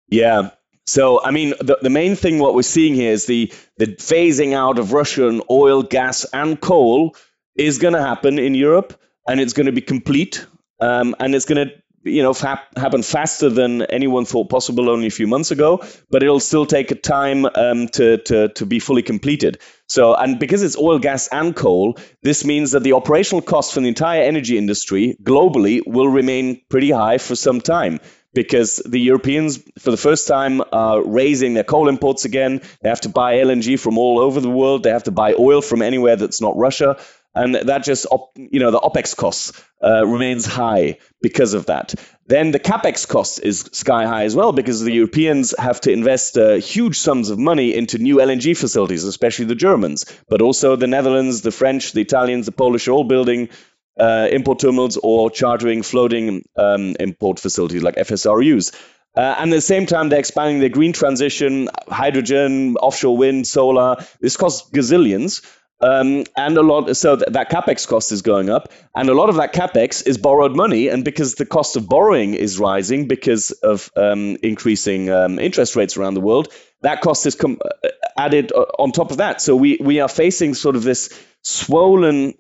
Yeah, 0.09 0.51
so, 0.87 1.23
I 1.25 1.31
mean, 1.31 1.55
the, 1.61 1.79
the 1.81 1.91
main 1.91 2.15
thing 2.15 2.39
what 2.39 2.55
we're 2.55 2.63
seeing 2.63 2.95
here 2.95 3.13
is 3.13 3.27
the, 3.27 3.53
the 3.79 3.87
phasing 3.87 4.55
out 4.55 4.79
of 4.79 4.93
Russian 4.93 5.41
oil, 5.51 5.83
gas, 5.83 6.25
and 6.33 6.61
coal 6.61 7.17
is 7.55 7.79
going 7.79 7.95
to 7.95 8.03
happen 8.03 8.39
in 8.39 8.55
Europe, 8.55 9.01
and 9.27 9.41
it's 9.41 9.55
going 9.55 9.67
to 9.67 9.73
be 9.73 9.81
complete, 9.81 10.45
um, 10.81 11.17
and 11.21 11.35
it's 11.35 11.47
going 11.47 11.69
to 11.69 11.75
you 12.05 12.23
know 12.23 12.35
fa- 12.35 12.63
happen 12.77 13.03
faster 13.03 13.49
than 13.49 13.83
anyone 13.83 14.25
thought 14.25 14.49
possible 14.49 14.91
only 14.91 15.07
a 15.07 15.11
few 15.11 15.27
months 15.27 15.51
ago 15.51 15.83
but 16.11 16.23
it'll 16.23 16.41
still 16.41 16.67
take 16.67 16.91
a 16.91 16.95
time 16.95 17.47
um, 17.47 17.89
to, 17.89 18.19
to, 18.19 18.49
to 18.49 18.67
be 18.67 18.79
fully 18.79 19.03
completed 19.03 19.59
so 19.87 20.15
and 20.15 20.39
because 20.39 20.63
it's 20.63 20.77
oil 20.77 20.99
gas 20.99 21.29
and 21.29 21.57
coal 21.57 21.97
this 22.23 22.45
means 22.45 22.73
that 22.73 22.83
the 22.83 22.93
operational 22.93 23.43
costs 23.43 23.73
for 23.73 23.81
the 23.81 23.89
entire 23.89 24.23
energy 24.23 24.59
industry 24.59 25.17
globally 25.23 25.81
will 25.87 26.09
remain 26.09 26.61
pretty 26.69 26.91
high 26.91 27.19
for 27.19 27.35
some 27.35 27.61
time 27.61 27.99
because 28.35 28.83
the 28.85 28.99
Europeans, 28.99 29.61
for 29.79 29.93
the 29.93 29.97
first 29.97 30.27
time, 30.27 30.61
are 30.73 31.01
raising 31.03 31.55
their 31.55 31.63
coal 31.63 31.89
imports 31.89 32.25
again. 32.25 32.61
They 32.83 32.89
have 32.89 33.03
to 33.03 33.09
buy 33.09 33.37
LNG 33.37 33.79
from 33.79 33.97
all 33.97 34.19
over 34.19 34.41
the 34.41 34.51
world. 34.51 34.83
They 34.83 34.91
have 34.91 35.05
to 35.05 35.13
buy 35.13 35.35
oil 35.39 35.63
from 35.63 35.83
anywhere 35.83 36.17
that's 36.17 36.41
not 36.41 36.57
Russia 36.57 36.99
and 37.35 37.55
that 37.55 37.85
just 37.85 38.07
op, 38.11 38.33
you 38.37 38.61
know 38.61 38.71
the 38.71 38.81
opex 38.81 39.17
costs 39.17 39.53
uh, 39.83 40.07
remains 40.07 40.47
high 40.47 40.99
because 41.21 41.55
of 41.55 41.67
that. 41.67 41.95
Then 42.27 42.53
the 42.53 42.61
capex 42.61 43.07
cost 43.07 43.41
is 43.43 43.69
sky 43.73 44.07
high 44.07 44.25
as 44.25 44.35
well 44.35 44.53
because 44.53 44.81
the 44.81 44.93
Europeans 44.93 45.55
have 45.59 45.81
to 45.83 45.93
invest 45.93 46.39
uh, 46.39 46.55
huge 46.55 46.99
sums 46.99 47.31
of 47.31 47.39
money 47.39 47.75
into 47.75 47.99
new 47.99 48.17
LNG 48.17 48.57
facilities, 48.57 49.05
especially 49.05 49.45
the 49.47 49.55
Germans, 49.55 50.07
but 50.29 50.41
also 50.41 50.77
the 50.77 50.87
Netherlands, 50.87 51.43
the 51.43 51.51
French, 51.51 51.93
the 51.93 52.01
Italians, 52.01 52.47
the 52.47 52.53
Polish 52.53 52.89
are 52.89 52.93
all 52.93 53.05
building 53.05 53.51
uh, 53.99 54.29
import 54.31 54.59
terminals 54.59 54.97
or 54.97 55.31
chartering 55.31 55.83
floating 55.83 56.45
um, 56.57 56.97
import 56.99 57.39
facilities 57.39 57.83
like 57.83 57.97
FSRUs. 57.97 58.75
Uh, 59.17 59.37
and 59.39 59.53
at 59.53 59.57
the 59.57 59.61
same 59.61 59.87
time, 59.87 60.09
they're 60.09 60.19
expanding 60.19 60.59
their 60.59 60.69
green 60.69 60.93
transition, 60.93 61.69
hydrogen, 61.89 62.77
offshore 62.77 63.17
wind, 63.17 63.47
solar. 63.47 63.97
This 64.21 64.37
costs 64.37 64.69
gazillions. 64.71 65.43
Um, 65.81 66.25
and 66.37 66.57
a 66.57 66.63
lot, 66.63 66.97
so 66.97 67.17
th- 67.17 67.29
that 67.33 67.51
capex 67.51 67.87
cost 67.87 68.13
is 68.13 68.23
going 68.23 68.49
up, 68.49 68.73
and 68.95 69.09
a 69.09 69.15
lot 69.15 69.29
of 69.29 69.37
that 69.37 69.53
capex 69.53 70.07
is 70.07 70.17
borrowed 70.17 70.57
money. 70.57 70.89
And 70.89 71.05
because 71.05 71.35
the 71.35 71.47
cost 71.47 71.77
of 71.77 71.89
borrowing 71.89 72.35
is 72.35 72.59
rising 72.59 73.09
because 73.09 73.51
of 73.51 73.91
um, 73.97 74.37
increasing 74.43 75.11
um, 75.11 75.39
interest 75.39 75.77
rates 75.77 75.97
around 75.97 76.15
the 76.15 76.21
world, 76.21 76.49
that 76.83 77.01
cost 77.01 77.27
is 77.27 77.35
com- 77.35 77.59
uh, 77.63 77.89
added 78.17 78.53
uh, 78.53 78.67
on 78.79 78.93
top 78.93 79.11
of 79.11 79.19
that. 79.19 79.41
So 79.41 79.57
we 79.57 79.79
we 79.81 80.01
are 80.01 80.09
facing 80.09 80.55
sort 80.55 80.77
of 80.77 80.85
this 80.85 81.11
swollen 81.43 82.35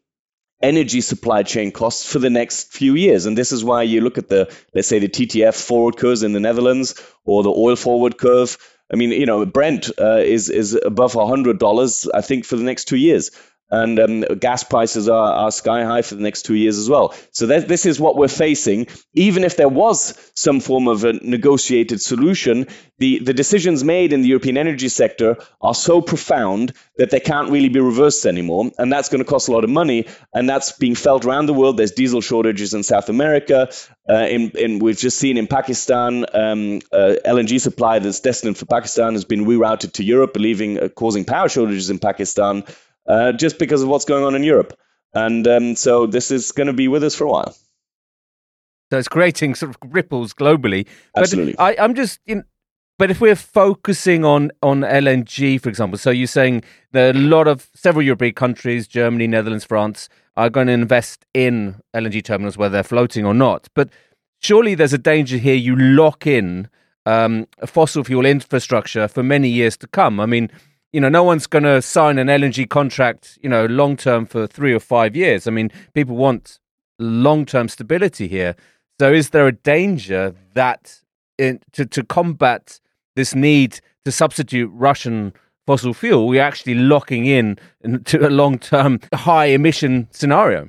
energy 0.63 1.03
supply 1.03 1.43
chain 1.43 1.73
costs 1.73 2.11
for 2.11 2.19
the 2.19 2.31
next 2.31 2.73
few 2.73 2.95
years. 2.95 3.27
And 3.27 3.37
this 3.37 3.53
is 3.53 3.63
why 3.63 3.83
you 3.83 4.01
look 4.01 4.17
at 4.17 4.29
the, 4.29 4.51
let's 4.75 4.89
say, 4.89 4.99
the 4.99 5.09
TTF 5.09 5.55
forward 5.55 5.99
curves 5.99 6.23
in 6.23 6.33
the 6.33 6.41
Netherlands 6.41 6.95
or 7.27 7.43
the 7.43 7.51
oil 7.51 7.77
forward 7.77 8.17
curve 8.17 8.57
I 8.93 8.97
mean, 8.97 9.11
you 9.11 9.27
know, 9.27 9.45
Brent 9.47 9.91
uh, 9.99 10.19
is 10.19 10.51
is 10.51 10.75
above 10.75 11.15
hundred 11.15 11.59
dollars, 11.59 12.09
I 12.13 12.21
think, 12.21 12.45
for 12.45 12.57
the 12.57 12.63
next 12.65 12.87
two 12.87 12.97
years. 12.97 13.31
And 13.71 13.99
um, 13.99 14.21
gas 14.39 14.63
prices 14.63 15.09
are, 15.09 15.33
are 15.33 15.51
sky 15.51 15.85
high 15.85 16.03
for 16.03 16.15
the 16.15 16.23
next 16.23 16.43
two 16.43 16.55
years 16.55 16.79
as 16.79 16.89
well. 16.89 17.15
So 17.33 17.47
that, 17.47 17.67
this 17.67 17.87
is 17.87 17.99
what 17.99 18.17
we're 18.17 18.29
facing. 18.29 18.87
Even 19.15 19.43
if 19.43 19.57
there 19.57 19.69
was 19.69 20.19
some 20.35 20.61
form 20.61 20.87
of 20.87 21.05
a 21.05 21.15
negotiated 21.15 22.01
solution, 22.01 22.67
the, 22.99 23.19
the 23.19 23.33
decisions 23.33 23.83
made 23.83 24.13
in 24.13 24.23
the 24.23 24.29
European 24.29 24.59
energy 24.59 24.89
sector 24.89 25.39
are 25.61 25.75
so 25.75 26.01
profound 26.01 26.73
that 26.99 27.11
they 27.11 27.21
can't 27.21 27.51
really 27.51 27.69
be 27.69 27.81
reversed 27.81 28.27
anymore. 28.27 28.71
And 28.79 28.93
that's 28.93 29.09
going 29.09 29.25
to 29.25 29.29
cost 29.29 29.49
a 29.49 29.53
lot 29.53 29.65
of 29.65 29.71
money. 29.71 30.07
And 30.33 30.49
that's 30.49 30.73
being 30.73 30.95
felt 30.95 31.25
around 31.25 31.47
the 31.47 31.55
world. 31.55 31.77
There's 31.77 31.93
diesel 31.93 32.21
shortages 32.21 32.75
in 32.75 32.83
South 32.83 33.09
America. 33.09 33.71
Uh, 34.09 34.27
in, 34.27 34.51
in, 34.51 34.79
we've 34.79 34.99
just 34.99 35.19
seen 35.19 35.39
in 35.39 35.47
Pakistan, 35.47 36.27
um, 36.35 36.81
uh, 36.93 37.15
LNG 37.25 37.61
supply 37.61 37.99
that's 37.99 38.21
destined 38.21 38.59
for 38.59 38.67
Pakistan 38.67 39.15
has 39.15 39.25
been 39.25 39.47
rerouted 39.47 39.93
to 39.95 40.05
Europe, 40.05 40.37
leaving, 40.37 40.79
uh, 40.79 40.89
causing 40.89 41.25
power 41.25 41.49
shortages 41.49 41.91
in 41.91 41.99
Pakistan 41.99 42.65
uh, 43.07 43.33
just 43.33 43.59
because 43.59 43.83
of 43.83 43.89
what's 43.89 44.05
going 44.05 44.25
on 44.25 44.35
in 44.35 44.43
Europe. 44.43 44.79
And 45.13 45.47
um, 45.47 45.77
so 45.77 46.07
this 46.07 46.31
is 46.31 46.53
going 46.53 46.67
to 46.67 46.73
be 46.73 46.89
with 46.89 47.05
us 47.05 47.15
for 47.15 47.25
a 47.25 47.31
while. 47.31 47.55
So 48.91 48.99
it's 48.99 49.09
creating 49.09 49.55
sort 49.55 49.71
of 49.71 49.93
ripples 49.93 50.35
globally. 50.35 50.87
But 51.15 51.23
Absolutely. 51.23 51.59
I, 51.59 51.73
am 51.73 51.95
just 51.95 52.21
in. 52.27 52.45
But 52.97 53.11
if 53.11 53.21
we're 53.21 53.35
focusing 53.37 54.25
on 54.25 54.53
on 54.63 54.83
LNG, 54.83 55.61
for 55.61 55.69
example, 55.69 55.99
so 55.99 56.11
you're 56.11 56.27
saying 56.29 56.63
that 56.93 57.17
a 57.17 57.19
lot 57.19 57.49
of 57.49 57.69
several 57.75 58.05
European 58.05 58.35
countries, 58.35 58.87
Germany, 58.87 59.27
Netherlands, 59.27 59.65
France, 59.65 60.09
are 60.37 60.51
going 60.51 60.69
to 60.69 60.73
invest 60.73 61.25
in 61.35 61.81
LNG 61.95 62.23
terminals, 62.23 62.57
whether 62.57 62.73
they're 62.73 62.83
floating 62.83 63.25
or 63.25 63.35
not. 63.35 63.69
But 63.75 63.89
surely 64.41 64.75
there's 64.75 64.93
a 64.93 64.99
danger 64.99 65.39
here. 65.39 65.57
You 65.57 65.75
lock 65.77 66.27
in 66.27 66.69
um, 67.07 67.47
fossil 67.67 68.05
fuel 68.05 68.27
infrastructure 68.27 69.09
for 69.09 69.23
many 69.23 69.49
years 69.49 69.77
to 69.79 69.87
come. 69.87 70.21
I 70.21 70.27
mean, 70.27 70.51
you 70.95 71.01
know, 71.01 71.09
no 71.09 71.25
one's 71.25 71.49
going 71.49 71.65
to 71.65 71.83
sign 71.83 72.19
an 72.19 72.29
LNG 72.29 72.71
contract, 72.71 73.37
you 73.43 73.49
know, 73.49 73.67
long 73.67 73.97
term 73.97 74.27
for 74.27 74.47
three 74.47 74.73
or 74.73 74.79
five 74.79 75.17
years. 75.17 75.49
I 75.49 75.51
mean, 75.51 75.73
people 75.93 76.15
want 76.15 76.61
long 77.01 77.45
term 77.45 77.69
stability 77.69 78.29
here. 78.29 78.55
So, 79.01 79.13
is 79.13 79.31
there 79.31 79.49
a 79.49 79.53
danger 79.53 80.37
that 80.53 81.01
in, 81.37 81.59
to, 81.73 81.85
to 81.85 82.05
combat 82.05 82.79
this 83.17 83.35
need 83.35 83.81
to 84.05 84.13
substitute 84.13 84.71
Russian 84.73 85.33
fossil 85.67 85.95
fuel, 85.95 86.29
we're 86.29 86.41
actually 86.41 86.75
locking 86.75 87.27
in 87.27 87.59
to 88.05 88.29
a 88.29 88.31
long 88.31 88.61
term 88.61 89.01
high 89.13 89.47
emission 89.47 90.07
scenario? 90.13 90.69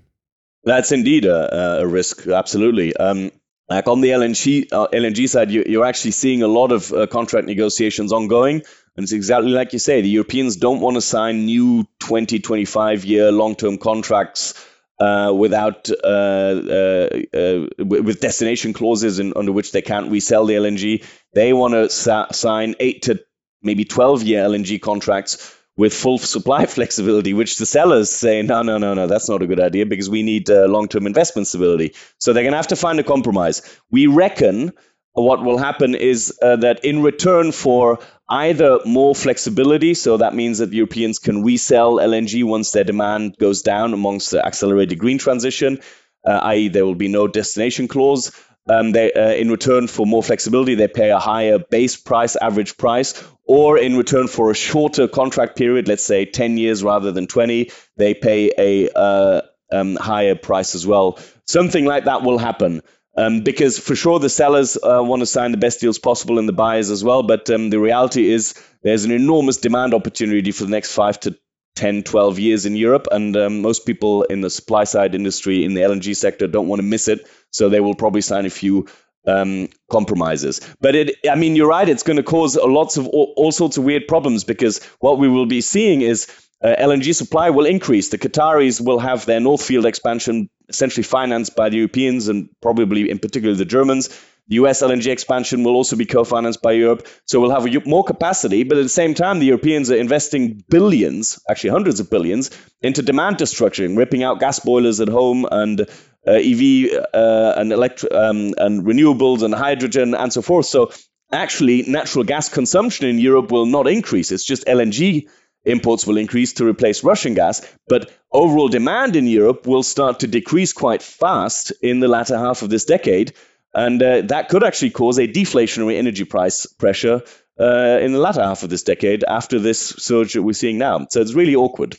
That's 0.64 0.92
indeed 0.92 1.26
a, 1.26 1.82
a 1.82 1.88
risk, 1.88 2.26
absolutely. 2.26 2.96
Um, 2.96 3.30
like 3.70 3.88
on 3.88 4.02
the 4.02 4.10
LNG, 4.10 4.70
uh, 4.72 4.88
LNG 4.88 5.30
side, 5.30 5.52
you, 5.52 5.84
are 5.84 5.86
actually 5.86 6.12
seeing 6.12 6.42
a 6.42 6.48
lot 6.48 6.72
of 6.72 6.92
uh, 6.92 7.06
contract 7.06 7.46
negotiations 7.46 8.12
ongoing 8.12 8.64
and 8.96 9.04
it's 9.04 9.12
exactly 9.12 9.52
like 9.52 9.74
you 9.74 9.80
say, 9.80 10.02
the 10.02 10.10
Europeans 10.10 10.56
don't 10.56 10.80
want 10.80 10.96
to 10.96 11.02
sign 11.02 11.46
new 11.46 11.86
20, 12.00 12.40
25 12.40 13.06
year 13.06 13.32
long 13.32 13.56
term 13.56 13.78
contracts 13.78 14.54
uh, 15.00 15.34
without 15.36 15.90
uh, 15.90 16.08
uh, 16.08 17.10
uh 17.34 17.68
with 17.78 18.22
destination 18.22 18.72
clauses 18.72 19.20
in, 19.20 19.34
under 19.36 19.52
which 19.52 19.74
they 19.74 19.82
can't 19.82 20.10
resell 20.10 20.46
the 20.46 20.54
LNG. 20.54 21.04
They 21.34 21.52
want 21.52 21.74
to 21.74 21.90
sa- 21.90 22.32
sign 22.32 22.76
eight 22.80 23.04
to 23.04 23.22
maybe 23.62 23.84
12 23.84 24.24
year 24.24 24.46
LNG 24.46 24.82
contracts 24.82 25.54
with 25.76 25.94
full 25.94 26.18
supply 26.18 26.66
flexibility, 26.78 27.34
which 27.34 27.58
the 27.58 27.66
sellers 27.66 28.10
say, 28.10 28.42
no, 28.42 28.62
no, 28.62 28.78
no, 28.78 28.94
no, 28.94 29.08
that's 29.08 29.28
not 29.28 29.42
a 29.42 29.48
good 29.48 29.60
idea 29.60 29.86
because 29.86 30.10
we 30.10 30.24
need 30.24 30.50
uh, 30.50 30.68
long 30.68 30.88
term 30.88 31.06
investment 31.06 31.48
stability. 31.48 31.94
So 32.20 32.32
they're 32.32 32.44
going 32.44 32.54
to 32.54 32.58
have 32.58 32.68
to 32.68 32.78
find 32.78 33.00
a 33.00 33.04
compromise. 33.04 33.62
We 33.92 34.08
reckon 34.08 34.72
what 35.16 35.44
will 35.44 35.58
happen 35.58 35.96
is 35.96 36.38
uh, 36.42 36.58
that 36.58 36.84
in 36.84 37.02
return 37.02 37.52
for 37.52 38.00
either 38.30 38.80
more 38.86 39.14
flexibility, 39.14 39.94
so 39.94 40.18
that 40.18 40.34
means 40.34 40.58
that 40.58 40.74
Europeans 40.74 41.20
can 41.20 41.44
resell 41.44 41.96
LNG 41.98 42.44
once 42.44 42.72
their 42.72 42.84
demand 42.84 43.38
goes 43.38 43.62
down 43.62 43.94
amongst 43.94 44.32
the 44.32 44.46
accelerated 44.46 45.00
green 45.00 45.18
transition, 45.18 45.80
uh, 46.26 46.40
i.e., 46.44 46.70
there 46.70 46.86
will 46.86 46.96
be 46.96 47.08
no 47.08 47.28
destination 47.28 47.88
clause. 47.88 48.32
Um, 48.68 48.92
they, 48.94 49.14
uh, 49.14 49.34
in 49.34 49.52
return 49.52 49.86
for 49.86 50.08
more 50.08 50.24
flexibility, 50.24 50.74
they 50.74 50.88
pay 50.88 51.12
a 51.12 51.20
higher 51.20 51.60
base 51.60 51.98
price, 51.98 52.36
average 52.36 52.78
price, 52.78 53.24
or 53.44 53.78
in 53.78 53.96
return 53.96 54.28
for 54.28 54.50
a 54.50 54.56
shorter 54.56 55.08
contract 55.08 55.56
period, 55.56 55.88
let's 55.88 56.04
say 56.04 56.26
10 56.26 56.58
years 56.58 56.84
rather 56.84 57.12
than 57.12 57.28
20, 57.28 57.70
they 57.98 58.16
pay 58.16 58.52
a 58.58 58.90
uh, 58.90 59.42
um, 59.72 59.96
higher 59.96 60.34
price 60.34 60.74
as 60.74 60.86
well. 60.86 61.20
Something 61.46 61.86
like 61.86 62.06
that 62.06 62.24
will 62.24 62.40
happen. 62.40 62.82
Um, 63.18 63.42
because 63.42 63.80
for 63.80 63.96
sure 63.96 64.20
the 64.20 64.30
sellers 64.30 64.78
uh, 64.78 65.02
want 65.02 65.22
to 65.22 65.26
sign 65.26 65.52
the 65.52 65.58
best 65.58 65.80
deals 65.80 66.00
possible 66.00 66.38
and 66.38 66.50
the 66.50 66.54
buyers 66.54 66.90
as 66.90 67.04
well. 67.04 67.24
But 67.24 67.50
um, 67.50 67.70
the 67.70 67.80
reality 67.80 68.30
is 68.30 68.56
there's 68.84 69.06
an 69.06 69.12
enormous 69.12 69.58
demand 69.58 69.94
opportunity 69.94 70.52
for 70.52 70.66
the 70.66 70.72
next 70.72 70.94
five 70.94 71.20
to 71.22 71.38
10, 71.76 72.04
12 72.04 72.40
years 72.40 72.66
in 72.66 72.76
Europe. 72.76 73.08
And 73.12 73.36
um, 73.38 73.62
most 73.62 73.86
people 73.86 74.24
in 74.24 74.42
the 74.42 74.50
supply 74.50 74.84
side 74.84 75.16
industry, 75.16 75.64
in 75.64 75.74
the 75.74 75.82
LNG 75.82 76.16
sector, 76.16 76.48
don't 76.48 76.68
want 76.68 76.80
to 76.80 76.88
miss 76.88 77.08
it. 77.08 77.28
So 77.52 77.70
they 77.70 77.80
will 77.80 77.96
probably 77.96 78.22
sign 78.22 78.46
a 78.46 78.50
few 78.50 78.88
um, 79.28 79.70
compromises. 79.90 80.62
But 80.80 80.96
it, 80.96 81.16
I 81.30 81.36
mean, 81.36 81.56
you're 81.56 81.70
right. 81.70 81.88
It's 81.88 82.04
going 82.04 82.18
to 82.18 82.24
cause 82.24 82.56
lots 82.56 82.98
of 82.98 83.08
all, 83.08 83.34
all, 83.38 83.52
sorts 83.52 83.78
of 83.78 83.84
weird 83.84 84.08
problems 84.08 84.44
because 84.44 84.84
what 85.00 85.18
we 85.18 85.28
will 85.28 85.46
be 85.46 85.62
seeing 85.62 86.02
is 86.02 86.28
uh, 86.66 86.76
LNG 86.80 87.14
supply 87.14 87.52
will 87.52 87.68
increase. 87.68 88.10
The 88.10 88.18
Qataris 88.18 88.84
will 88.84 88.98
have 88.98 89.28
their 89.28 89.40
North 89.40 89.64
Field 89.64 89.86
expansion 89.86 90.50
essentially 90.68 91.04
financed 91.04 91.56
by 91.56 91.70
the 91.70 91.78
Europeans 91.78 92.28
and 92.28 92.50
probably 92.60 93.08
in 93.12 93.20
particular 93.20 93.54
the 93.54 93.66
Germans. 93.66 94.10
The 94.48 94.56
US 94.56 94.82
LNG 94.82 95.08
expansion 95.08 95.64
will 95.64 95.76
also 95.76 95.96
be 95.96 96.06
co 96.06 96.24
financed 96.24 96.64
by 96.64 96.72
Europe. 96.72 97.08
So 97.26 97.40
we'll 97.40 97.52
have 97.52 97.86
more 97.86 98.04
capacity, 98.04 98.64
but 98.64 98.80
at 98.80 98.84
the 98.84 98.90
same 98.90 99.14
time, 99.14 99.38
the 99.38 99.46
Europeans 99.46 99.92
are 99.92 99.96
investing 99.96 100.64
billions, 100.68 101.40
actually 101.48 101.70
hundreds 101.70 102.00
of 102.00 102.10
billions, 102.10 102.50
into 102.82 103.04
demand 103.04 103.38
destruction, 103.38 103.96
ripping 103.96 104.24
out 104.24 104.40
gas 104.40 104.60
boilers 104.60 105.00
at 105.02 105.08
home 105.08 105.46
and 105.52 105.82
uh, 105.82 106.32
EV 106.32 106.90
uh, 107.14 107.54
and, 107.58 107.74
um, 107.74 108.54
and 108.58 108.84
renewables 108.84 109.44
and 109.44 109.54
hydrogen 109.54 110.16
and 110.16 110.34
so 110.34 110.42
forth. 110.42 110.66
So 110.66 110.92
actually, 111.32 111.84
natural 111.84 112.24
gas 112.24 112.50
consumption 112.50 113.08
in 113.08 113.20
Europe 113.20 113.52
will 113.52 113.68
not 113.68 113.88
increase. 113.88 114.32
It's 114.32 114.44
just 114.44 114.66
LNG 114.66 115.28
imports 115.66 116.08
will 116.08 116.18
increase 116.18 116.54
to 116.54 116.66
replace 116.66 117.04
Russian 117.04 117.34
gas, 117.34 117.62
but 117.88 118.12
overall 118.32 118.68
demand 118.68 119.16
in 119.16 119.28
Europe 119.28 119.66
will 119.68 119.84
start 119.84 120.20
to 120.20 120.28
decrease 120.28 120.74
quite 120.74 121.02
fast 121.02 121.72
in 121.82 122.00
the 122.00 122.08
latter 122.08 122.38
half 122.38 122.62
of 122.62 122.70
this 122.70 122.86
decade. 122.86 123.34
And 123.74 124.02
uh, 124.02 124.22
that 124.22 124.50
could 124.50 124.64
actually 124.64 124.92
cause 124.92 125.20
a 125.20 125.28
deflationary 125.28 125.98
energy 125.98 126.24
price 126.24 126.66
pressure 126.66 127.22
uh, 127.60 128.00
in 128.02 128.14
the 128.14 128.20
latter 128.20 128.42
half 128.42 128.64
of 128.64 128.70
this 128.70 128.84
decade 128.84 129.24
after 129.28 129.60
this 129.60 129.80
surge 129.80 130.34
that 130.34 130.44
we're 130.44 130.54
seeing 130.54 130.78
now. 130.78 131.08
So 131.10 131.22
it's 131.22 131.34
really 131.34 131.56
awkward. 131.56 131.98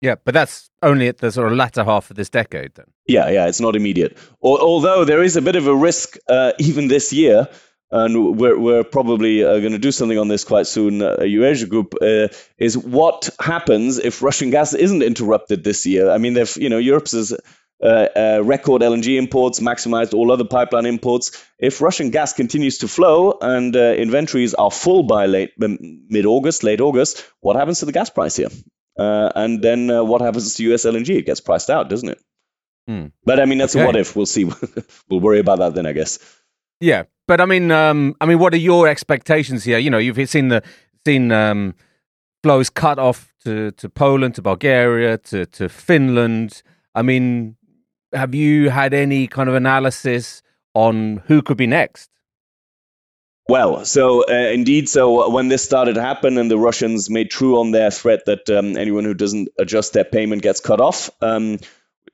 Yeah, 0.00 0.16
but 0.24 0.34
that's 0.34 0.70
only 0.82 1.06
at 1.06 1.18
the 1.18 1.30
sort 1.30 1.52
of 1.52 1.56
latter 1.56 1.84
half 1.84 2.10
of 2.10 2.16
this 2.16 2.28
decade, 2.28 2.74
then. 2.74 2.86
Yeah, 3.06 3.30
yeah, 3.30 3.46
it's 3.46 3.60
not 3.60 3.76
immediate. 3.76 4.18
although 4.42 5.04
there 5.04 5.22
is 5.22 5.36
a 5.36 5.42
bit 5.42 5.54
of 5.54 5.68
a 5.68 5.74
risk 5.74 6.16
uh, 6.28 6.52
even 6.58 6.88
this 6.88 7.12
year 7.12 7.48
and 7.92 8.38
we're, 8.38 8.58
we're 8.58 8.84
probably 8.84 9.44
uh, 9.44 9.58
going 9.58 9.72
to 9.72 9.78
do 9.78 9.92
something 9.92 10.18
on 10.18 10.26
this 10.26 10.44
quite 10.44 10.66
soon, 10.66 11.02
uh, 11.02 11.18
Eurasia 11.20 11.66
Group, 11.66 11.94
uh, 12.00 12.28
is 12.56 12.76
what 12.76 13.28
happens 13.38 13.98
if 13.98 14.22
Russian 14.22 14.50
gas 14.50 14.72
isn't 14.72 15.02
interrupted 15.02 15.62
this 15.62 15.84
year? 15.84 16.10
I 16.10 16.16
mean, 16.16 16.32
they've, 16.32 16.56
you 16.56 16.70
know, 16.70 16.78
Europe's 16.78 17.32
uh, 17.32 17.36
uh, 17.84 18.40
record 18.42 18.80
LNG 18.80 19.18
imports, 19.18 19.60
maximized 19.60 20.14
all 20.14 20.32
other 20.32 20.44
pipeline 20.44 20.86
imports. 20.86 21.44
If 21.58 21.82
Russian 21.82 22.10
gas 22.10 22.32
continues 22.32 22.78
to 22.78 22.88
flow 22.88 23.36
and 23.42 23.76
uh, 23.76 23.92
inventories 23.92 24.54
are 24.54 24.70
full 24.70 25.02
by 25.02 25.26
late 25.26 25.52
mid 25.58 26.24
August, 26.24 26.64
late 26.64 26.80
August, 26.80 27.24
what 27.40 27.56
happens 27.56 27.80
to 27.80 27.84
the 27.84 27.92
gas 27.92 28.08
price 28.08 28.36
here? 28.36 28.48
and 28.96 29.62
then 29.62 29.88
what 30.06 30.20
happens 30.20 30.54
to 30.54 30.72
US 30.72 30.84
LNG? 30.84 31.10
It 31.10 31.26
gets 31.26 31.40
priced 31.40 31.68
out, 31.68 31.90
doesn't 31.90 32.08
it? 32.08 32.20
Hmm. 32.86 33.06
But 33.24 33.40
I 33.40 33.44
mean, 33.44 33.58
that's 33.58 33.76
okay. 33.76 33.84
a 33.84 33.86
what 33.86 33.96
if. 33.96 34.16
We'll 34.16 34.26
see. 34.26 34.44
we'll 35.08 35.20
worry 35.20 35.38
about 35.38 35.58
that 35.58 35.74
then, 35.74 35.86
I 35.86 35.92
guess. 35.92 36.18
Yeah, 36.82 37.04
but 37.28 37.40
I 37.40 37.44
mean, 37.44 37.70
um, 37.70 38.16
I 38.20 38.26
mean, 38.26 38.40
what 38.40 38.52
are 38.54 38.58
your 38.58 38.88
expectations 38.88 39.62
here? 39.62 39.78
You 39.78 39.88
know, 39.88 39.98
you've 39.98 40.28
seen 40.28 40.48
the 40.48 40.64
seen 41.06 41.30
um, 41.30 41.76
flows 42.42 42.70
cut 42.70 42.98
off 42.98 43.32
to, 43.44 43.70
to 43.70 43.88
Poland, 43.88 44.34
to 44.34 44.42
Bulgaria, 44.42 45.16
to 45.18 45.46
to 45.46 45.68
Finland. 45.68 46.62
I 46.92 47.02
mean, 47.02 47.56
have 48.12 48.34
you 48.34 48.70
had 48.70 48.94
any 48.94 49.28
kind 49.28 49.48
of 49.48 49.54
analysis 49.54 50.42
on 50.74 51.22
who 51.28 51.40
could 51.40 51.56
be 51.56 51.68
next? 51.68 52.10
Well, 53.48 53.84
so 53.84 54.24
uh, 54.28 54.50
indeed, 54.52 54.88
so 54.88 55.30
when 55.30 55.46
this 55.46 55.62
started 55.62 55.94
to 55.94 56.02
happen 56.02 56.36
and 56.36 56.50
the 56.50 56.58
Russians 56.58 57.08
made 57.08 57.30
true 57.30 57.60
on 57.60 57.70
their 57.70 57.92
threat 57.92 58.24
that 58.26 58.50
um, 58.50 58.76
anyone 58.76 59.04
who 59.04 59.14
doesn't 59.14 59.50
adjust 59.56 59.92
their 59.92 60.04
payment 60.04 60.42
gets 60.42 60.58
cut 60.58 60.80
off, 60.80 61.10
um, 61.20 61.58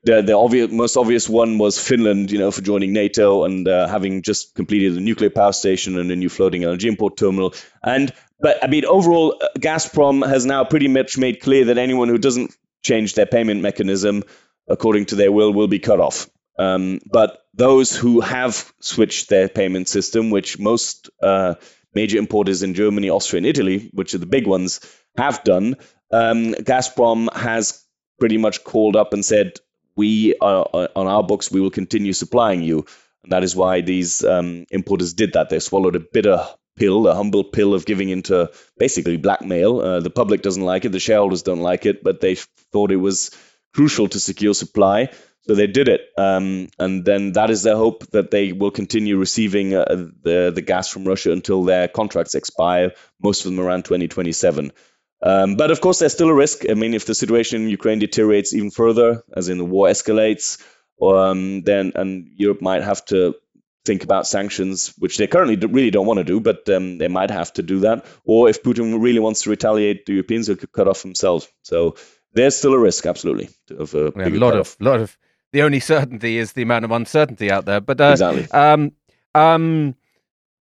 the 0.03 0.21
the 0.21 0.37
obvious, 0.37 0.71
most 0.71 0.97
obvious 0.97 1.27
one 1.27 1.57
was 1.57 1.79
Finland, 1.79 2.31
you 2.31 2.39
know, 2.39 2.51
for 2.51 2.61
joining 2.61 2.93
NATO 2.93 3.43
and 3.43 3.67
uh, 3.67 3.87
having 3.87 4.21
just 4.21 4.55
completed 4.55 4.95
a 4.95 4.99
nuclear 4.99 5.29
power 5.29 5.51
station 5.51 5.97
and 5.97 6.11
a 6.11 6.15
new 6.15 6.29
floating 6.29 6.61
LNG 6.61 6.85
import 6.85 7.17
terminal. 7.17 7.53
And 7.83 8.13
but 8.39 8.63
I 8.63 8.67
mean, 8.67 8.85
overall, 8.85 9.35
uh, 9.41 9.47
Gazprom 9.57 10.27
has 10.27 10.45
now 10.45 10.63
pretty 10.63 10.87
much 10.87 11.17
made 11.17 11.41
clear 11.41 11.65
that 11.65 11.77
anyone 11.77 12.07
who 12.07 12.17
doesn't 12.17 12.55
change 12.81 13.15
their 13.15 13.25
payment 13.25 13.61
mechanism 13.61 14.23
according 14.69 15.05
to 15.07 15.15
their 15.15 15.31
will 15.31 15.51
will 15.51 15.67
be 15.67 15.79
cut 15.79 15.99
off. 15.99 16.29
Um, 16.57 16.99
but 17.05 17.39
those 17.53 17.95
who 17.95 18.21
have 18.21 18.71
switched 18.79 19.29
their 19.29 19.49
payment 19.49 19.87
system, 19.87 20.29
which 20.29 20.59
most 20.59 21.09
uh, 21.21 21.55
major 21.93 22.17
importers 22.17 22.63
in 22.63 22.73
Germany, 22.73 23.09
Austria, 23.09 23.39
and 23.39 23.45
Italy, 23.45 23.89
which 23.93 24.13
are 24.13 24.19
the 24.19 24.25
big 24.25 24.45
ones, 24.45 24.79
have 25.17 25.43
done, 25.43 25.75
um, 26.11 26.53
Gazprom 26.53 27.33
has 27.33 27.83
pretty 28.19 28.37
much 28.37 28.63
called 28.63 28.95
up 28.95 29.13
and 29.13 29.23
said, 29.23 29.53
"We 29.99 30.35
are 30.49 30.65
on 30.95 31.07
our 31.15 31.23
books. 31.23 31.51
We 31.51 31.61
will 31.61 31.75
continue 31.81 32.13
supplying 32.13 32.63
you." 32.63 32.85
And 33.23 33.31
that 33.33 33.43
is 33.43 33.55
why 33.55 33.81
these 33.81 34.23
um, 34.23 34.65
importers 34.71 35.13
did 35.13 35.33
that. 35.33 35.49
They 35.49 35.59
swallowed 35.59 35.95
a 35.95 36.05
bitter 36.17 36.39
pill, 36.77 37.07
a 37.07 37.13
humble 37.15 37.43
pill 37.43 37.73
of 37.73 37.85
giving 37.85 38.09
into 38.09 38.49
basically 38.77 39.17
blackmail. 39.17 39.79
Uh, 39.79 39.99
the 39.99 40.09
public 40.09 40.41
doesn't 40.41 40.63
like 40.63 40.85
it, 40.85 40.91
the 40.91 40.99
shareholders 40.99 41.43
don't 41.43 41.59
like 41.71 41.85
it, 41.85 42.03
but 42.03 42.21
they 42.21 42.35
thought 42.71 42.91
it 42.91 43.03
was 43.09 43.31
crucial 43.75 44.07
to 44.07 44.19
secure 44.19 44.53
supply. 44.53 45.09
So 45.47 45.55
they 45.55 45.67
did 45.67 45.87
it, 45.89 46.01
um, 46.17 46.67
and 46.77 47.03
then 47.03 47.31
that 47.33 47.49
is 47.49 47.63
their 47.63 47.75
hope 47.75 48.05
that 48.11 48.29
they 48.29 48.51
will 48.51 48.69
continue 48.71 49.17
receiving 49.17 49.73
uh, 49.73 49.85
the 50.21 50.51
the 50.53 50.61
gas 50.61 50.89
from 50.89 51.05
Russia 51.05 51.31
until 51.31 51.63
their 51.63 51.87
contracts 51.87 52.35
expire. 52.35 52.91
Most 53.23 53.45
of 53.45 53.51
them 53.51 53.59
around 53.59 53.85
2027. 53.85 54.71
Um, 55.21 55.55
but 55.55 55.71
of 55.71 55.81
course, 55.81 55.99
there's 55.99 56.13
still 56.13 56.29
a 56.29 56.33
risk. 56.33 56.69
I 56.69 56.73
mean, 56.73 56.93
if 56.93 57.05
the 57.05 57.15
situation 57.15 57.63
in 57.63 57.69
Ukraine 57.69 57.99
deteriorates 57.99 58.53
even 58.53 58.71
further, 58.71 59.23
as 59.35 59.49
in 59.49 59.57
the 59.57 59.65
war 59.65 59.87
escalates, 59.87 60.63
um, 61.01 61.61
then 61.61 61.91
and 61.95 62.27
Europe 62.35 62.61
might 62.61 62.83
have 62.83 63.03
to 63.05 63.35
think 63.85 64.03
about 64.03 64.27
sanctions, 64.27 64.93
which 64.97 65.17
they 65.17 65.27
currently 65.27 65.55
really 65.67 65.91
don't 65.91 66.05
want 66.05 66.19
to 66.19 66.23
do, 66.23 66.39
but 66.39 66.67
um, 66.69 66.97
they 66.97 67.07
might 67.07 67.31
have 67.31 67.51
to 67.53 67.63
do 67.63 67.79
that. 67.79 68.05
Or 68.23 68.49
if 68.49 68.61
Putin 68.63 69.01
really 69.01 69.19
wants 69.19 69.43
to 69.43 69.49
retaliate, 69.49 70.05
the 70.05 70.13
Europeans 70.13 70.47
could 70.47 70.71
cut 70.71 70.87
off 70.87 71.01
themselves. 71.01 71.47
So 71.63 71.95
there's 72.33 72.55
still 72.55 72.73
a 72.73 72.79
risk, 72.79 73.05
absolutely, 73.05 73.49
of 73.77 73.93
a, 73.95 74.07
a 74.15 74.29
lot 74.29 74.55
of 74.55 74.75
lot 74.79 74.99
of. 74.99 75.17
The 75.51 75.63
only 75.63 75.79
certainty 75.79 76.37
is 76.37 76.53
the 76.53 76.61
amount 76.61 76.85
of 76.85 76.91
uncertainty 76.91 77.49
out 77.49 77.65
there. 77.65 77.81
But 77.81 77.99
uh, 77.99 78.11
exactly. 78.11 78.49
Um, 78.51 78.91
um, 79.33 79.95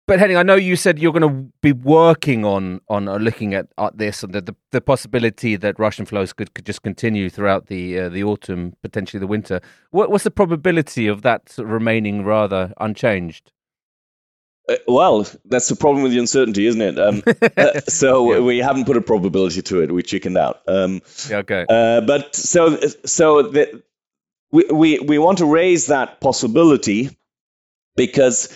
but 0.09 0.19
Henning, 0.19 0.37
I 0.37 0.43
know 0.43 0.55
you 0.55 0.75
said 0.75 0.97
you're 0.97 1.13
going 1.13 1.21
to 1.21 1.51
be 1.61 1.71
working 1.71 2.43
on 2.43 2.81
on 2.89 3.07
uh, 3.07 3.17
looking 3.17 3.53
at, 3.53 3.67
at 3.77 3.97
this 3.99 4.23
and 4.23 4.33
the, 4.33 4.41
the, 4.41 4.55
the 4.71 4.81
possibility 4.81 5.55
that 5.55 5.77
Russian 5.77 6.05
flows 6.05 6.33
could, 6.33 6.53
could 6.55 6.65
just 6.65 6.81
continue 6.81 7.29
throughout 7.29 7.67
the 7.67 7.99
uh, 7.99 8.09
the 8.09 8.23
autumn, 8.23 8.73
potentially 8.81 9.19
the 9.19 9.27
winter. 9.27 9.61
What, 9.91 10.09
what's 10.09 10.23
the 10.23 10.31
probability 10.31 11.05
of 11.05 11.21
that 11.21 11.53
remaining 11.59 12.25
rather 12.25 12.73
unchanged? 12.79 13.51
Uh, 14.67 14.77
well, 14.87 15.27
that's 15.45 15.67
the 15.67 15.75
problem 15.75 16.01
with 16.01 16.11
the 16.11 16.19
uncertainty, 16.19 16.65
isn't 16.65 16.81
it? 16.81 16.99
Um, 16.99 17.21
uh, 17.57 17.79
so 17.81 18.33
yeah. 18.33 18.39
we 18.39 18.57
haven't 18.57 18.85
put 18.85 18.97
a 18.97 19.01
probability 19.01 19.61
to 19.61 19.81
it. 19.83 19.91
We 19.91 20.01
chickened 20.01 20.39
out. 20.39 20.61
Um, 20.67 21.03
yeah, 21.29 21.37
okay. 21.37 21.67
Uh, 21.69 22.01
but 22.01 22.33
so 22.35 22.79
so 23.05 23.43
the, 23.43 23.83
we, 24.51 24.65
we 24.71 24.99
we 24.99 25.19
want 25.19 25.37
to 25.37 25.45
raise 25.45 25.85
that 25.85 26.19
possibility 26.19 27.15
because 27.95 28.49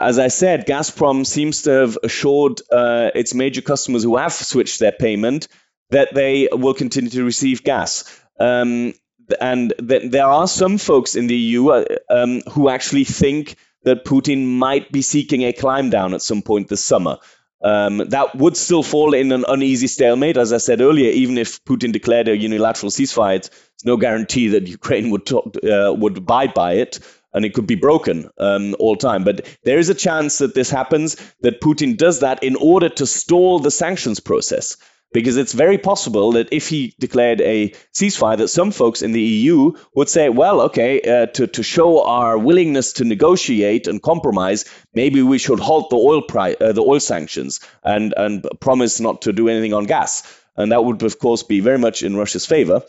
as 0.00 0.18
I 0.18 0.28
said, 0.28 0.66
Gazprom 0.66 1.26
seems 1.26 1.62
to 1.62 1.70
have 1.70 1.98
assured 2.02 2.60
uh, 2.70 3.10
its 3.14 3.34
major 3.34 3.62
customers 3.62 4.02
who 4.02 4.16
have 4.16 4.32
switched 4.32 4.80
their 4.80 4.92
payment 4.92 5.48
that 5.90 6.14
they 6.14 6.48
will 6.50 6.74
continue 6.74 7.10
to 7.10 7.24
receive 7.24 7.62
gas. 7.62 8.04
Um, 8.40 8.94
and 9.40 9.72
th- 9.86 10.10
there 10.10 10.26
are 10.26 10.48
some 10.48 10.78
folks 10.78 11.14
in 11.14 11.26
the 11.26 11.36
EU 11.36 11.68
uh, 11.68 11.84
um, 12.10 12.40
who 12.52 12.68
actually 12.68 13.04
think 13.04 13.56
that 13.84 14.04
Putin 14.04 14.46
might 14.46 14.90
be 14.90 15.02
seeking 15.02 15.42
a 15.42 15.52
climb 15.52 15.90
down 15.90 16.14
at 16.14 16.22
some 16.22 16.42
point 16.42 16.68
this 16.68 16.84
summer. 16.84 17.18
Um, 17.62 17.98
that 18.08 18.34
would 18.34 18.56
still 18.56 18.82
fall 18.82 19.14
in 19.14 19.32
an 19.32 19.44
uneasy 19.48 19.86
stalemate, 19.86 20.36
as 20.36 20.52
I 20.52 20.58
said 20.58 20.82
earlier. 20.82 21.10
Even 21.10 21.38
if 21.38 21.64
Putin 21.64 21.92
declared 21.92 22.28
a 22.28 22.36
unilateral 22.36 22.90
ceasefire, 22.90 23.36
it's 23.36 23.84
no 23.84 23.96
guarantee 23.96 24.48
that 24.48 24.66
Ukraine 24.68 25.10
would 25.10 25.24
talk, 25.24 25.56
uh, 25.64 25.94
would 25.96 26.18
abide 26.18 26.52
by 26.52 26.74
it 26.74 26.98
and 27.34 27.44
it 27.44 27.52
could 27.52 27.66
be 27.66 27.74
broken 27.74 28.30
um, 28.38 28.74
all 28.78 28.96
time. 28.96 29.24
But 29.24 29.46
there 29.64 29.78
is 29.78 29.90
a 29.90 29.94
chance 29.94 30.38
that 30.38 30.54
this 30.54 30.70
happens, 30.70 31.16
that 31.40 31.60
Putin 31.60 31.96
does 31.96 32.20
that 32.20 32.42
in 32.42 32.56
order 32.56 32.88
to 32.88 33.06
stall 33.06 33.58
the 33.58 33.70
sanctions 33.70 34.20
process. 34.20 34.76
Because 35.12 35.36
it's 35.36 35.52
very 35.52 35.78
possible 35.78 36.32
that 36.32 36.48
if 36.50 36.68
he 36.68 36.92
declared 36.98 37.40
a 37.40 37.68
ceasefire, 37.92 38.36
that 38.36 38.48
some 38.48 38.72
folks 38.72 39.00
in 39.00 39.12
the 39.12 39.22
EU 39.22 39.74
would 39.94 40.08
say, 40.08 40.28
well, 40.28 40.62
okay, 40.62 41.00
uh, 41.02 41.26
to, 41.26 41.46
to 41.46 41.62
show 41.62 42.02
our 42.02 42.36
willingness 42.36 42.94
to 42.94 43.04
negotiate 43.04 43.86
and 43.86 44.02
compromise, 44.02 44.64
maybe 44.92 45.22
we 45.22 45.38
should 45.38 45.60
halt 45.60 45.90
the 45.90 45.96
oil 45.96 46.20
price, 46.20 46.56
uh, 46.60 46.72
the 46.72 46.82
oil 46.82 46.98
sanctions 46.98 47.60
and, 47.84 48.12
and 48.16 48.44
promise 48.58 48.98
not 48.98 49.22
to 49.22 49.32
do 49.32 49.48
anything 49.48 49.72
on 49.72 49.84
gas. 49.84 50.24
And 50.56 50.72
that 50.72 50.84
would, 50.84 51.00
of 51.04 51.18
course, 51.20 51.44
be 51.44 51.60
very 51.60 51.78
much 51.78 52.02
in 52.02 52.16
Russia's 52.16 52.46
favor. 52.46 52.82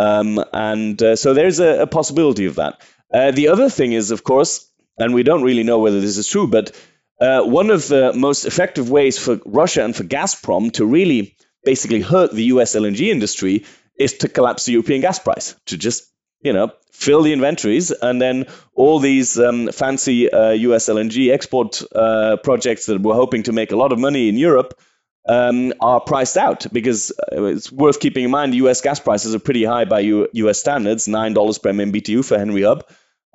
Um, 0.00 0.42
and 0.52 1.02
uh, 1.02 1.16
so 1.16 1.34
there's 1.34 1.60
a, 1.60 1.82
a 1.82 1.86
possibility 1.86 2.46
of 2.46 2.54
that. 2.54 2.80
Uh, 3.12 3.32
the 3.32 3.48
other 3.48 3.68
thing 3.68 3.92
is, 3.92 4.10
of 4.10 4.24
course, 4.24 4.66
and 4.98 5.12
we 5.12 5.22
don't 5.22 5.42
really 5.42 5.62
know 5.62 5.78
whether 5.78 6.00
this 6.00 6.16
is 6.16 6.26
true, 6.26 6.46
but 6.46 6.72
uh, 7.20 7.42
one 7.42 7.70
of 7.70 7.86
the 7.88 8.12
most 8.14 8.46
effective 8.46 8.90
ways 8.90 9.18
for 9.18 9.38
Russia 9.44 9.84
and 9.84 9.94
for 9.94 10.04
Gazprom 10.04 10.72
to 10.72 10.86
really 10.86 11.36
basically 11.64 12.00
hurt 12.00 12.32
the 12.32 12.44
US 12.44 12.74
LNG 12.74 13.08
industry 13.08 13.66
is 13.98 14.14
to 14.18 14.28
collapse 14.28 14.64
the 14.64 14.72
European 14.72 15.02
gas 15.02 15.18
price, 15.18 15.54
to 15.66 15.76
just 15.76 16.04
you 16.40 16.54
know 16.54 16.72
fill 16.92 17.22
the 17.22 17.34
inventories, 17.34 17.90
and 17.90 18.22
then 18.22 18.46
all 18.74 19.00
these 19.00 19.38
um, 19.38 19.70
fancy 19.70 20.30
uh, 20.32 20.52
US 20.52 20.88
LNG 20.88 21.30
export 21.30 21.82
uh, 21.94 22.38
projects 22.42 22.86
that 22.86 23.02
were 23.02 23.14
hoping 23.14 23.42
to 23.42 23.52
make 23.52 23.72
a 23.72 23.76
lot 23.76 23.92
of 23.92 23.98
money 23.98 24.30
in 24.30 24.36
Europe. 24.36 24.80
Um, 25.28 25.74
are 25.80 26.00
priced 26.00 26.38
out 26.38 26.66
because 26.72 27.12
uh, 27.30 27.44
it's 27.44 27.70
worth 27.70 28.00
keeping 28.00 28.24
in 28.24 28.30
mind 28.30 28.54
the 28.54 28.56
US 28.66 28.80
gas 28.80 28.98
prices 29.00 29.34
are 29.34 29.38
pretty 29.38 29.64
high 29.64 29.84
by 29.84 30.00
U- 30.00 30.28
US 30.32 30.58
standards, 30.58 31.06
$9 31.06 31.62
per 31.62 31.72
MMBTU 31.72 32.24
for 32.24 32.38
Henry 32.38 32.62
Hub. 32.62 32.84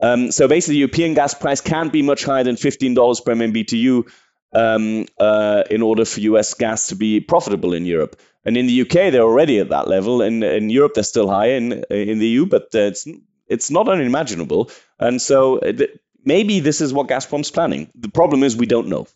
Um, 0.01 0.31
so 0.31 0.47
basically, 0.47 0.77
European 0.77 1.13
gas 1.13 1.33
price 1.33 1.61
can't 1.61 1.93
be 1.93 2.01
much 2.01 2.25
higher 2.25 2.43
than 2.43 2.55
$15 2.55 3.23
per 3.23 3.35
MMBTU 3.35 4.11
um, 4.53 5.05
uh, 5.19 5.63
in 5.69 5.81
order 5.81 6.05
for 6.05 6.19
US 6.21 6.53
gas 6.53 6.87
to 6.87 6.95
be 6.95 7.19
profitable 7.19 7.73
in 7.73 7.85
Europe. 7.85 8.19
And 8.43 8.57
in 8.57 8.67
the 8.67 8.81
UK, 8.81 9.11
they're 9.11 9.23
already 9.23 9.59
at 9.59 9.69
that 9.69 9.87
level. 9.87 10.21
In, 10.21 10.43
in 10.43 10.69
Europe, 10.69 10.93
they're 10.93 11.03
still 11.03 11.29
higher 11.29 11.55
in, 11.55 11.83
in 11.89 12.19
the 12.19 12.27
EU, 12.27 12.45
but 12.45 12.69
it's, 12.73 13.07
it's 13.47 13.71
not 13.71 13.89
unimaginable. 13.89 14.69
And 14.99 15.21
so 15.21 15.57
uh, 15.59 15.71
th- 15.71 15.97
maybe 16.23 16.59
this 16.59 16.81
is 16.81 16.93
what 16.93 17.07
Gazprom's 17.07 17.51
planning. 17.51 17.89
The 17.95 18.09
problem 18.09 18.43
is 18.43 18.55
we 18.55 18.67
don't 18.67 18.87
know. 18.87 19.07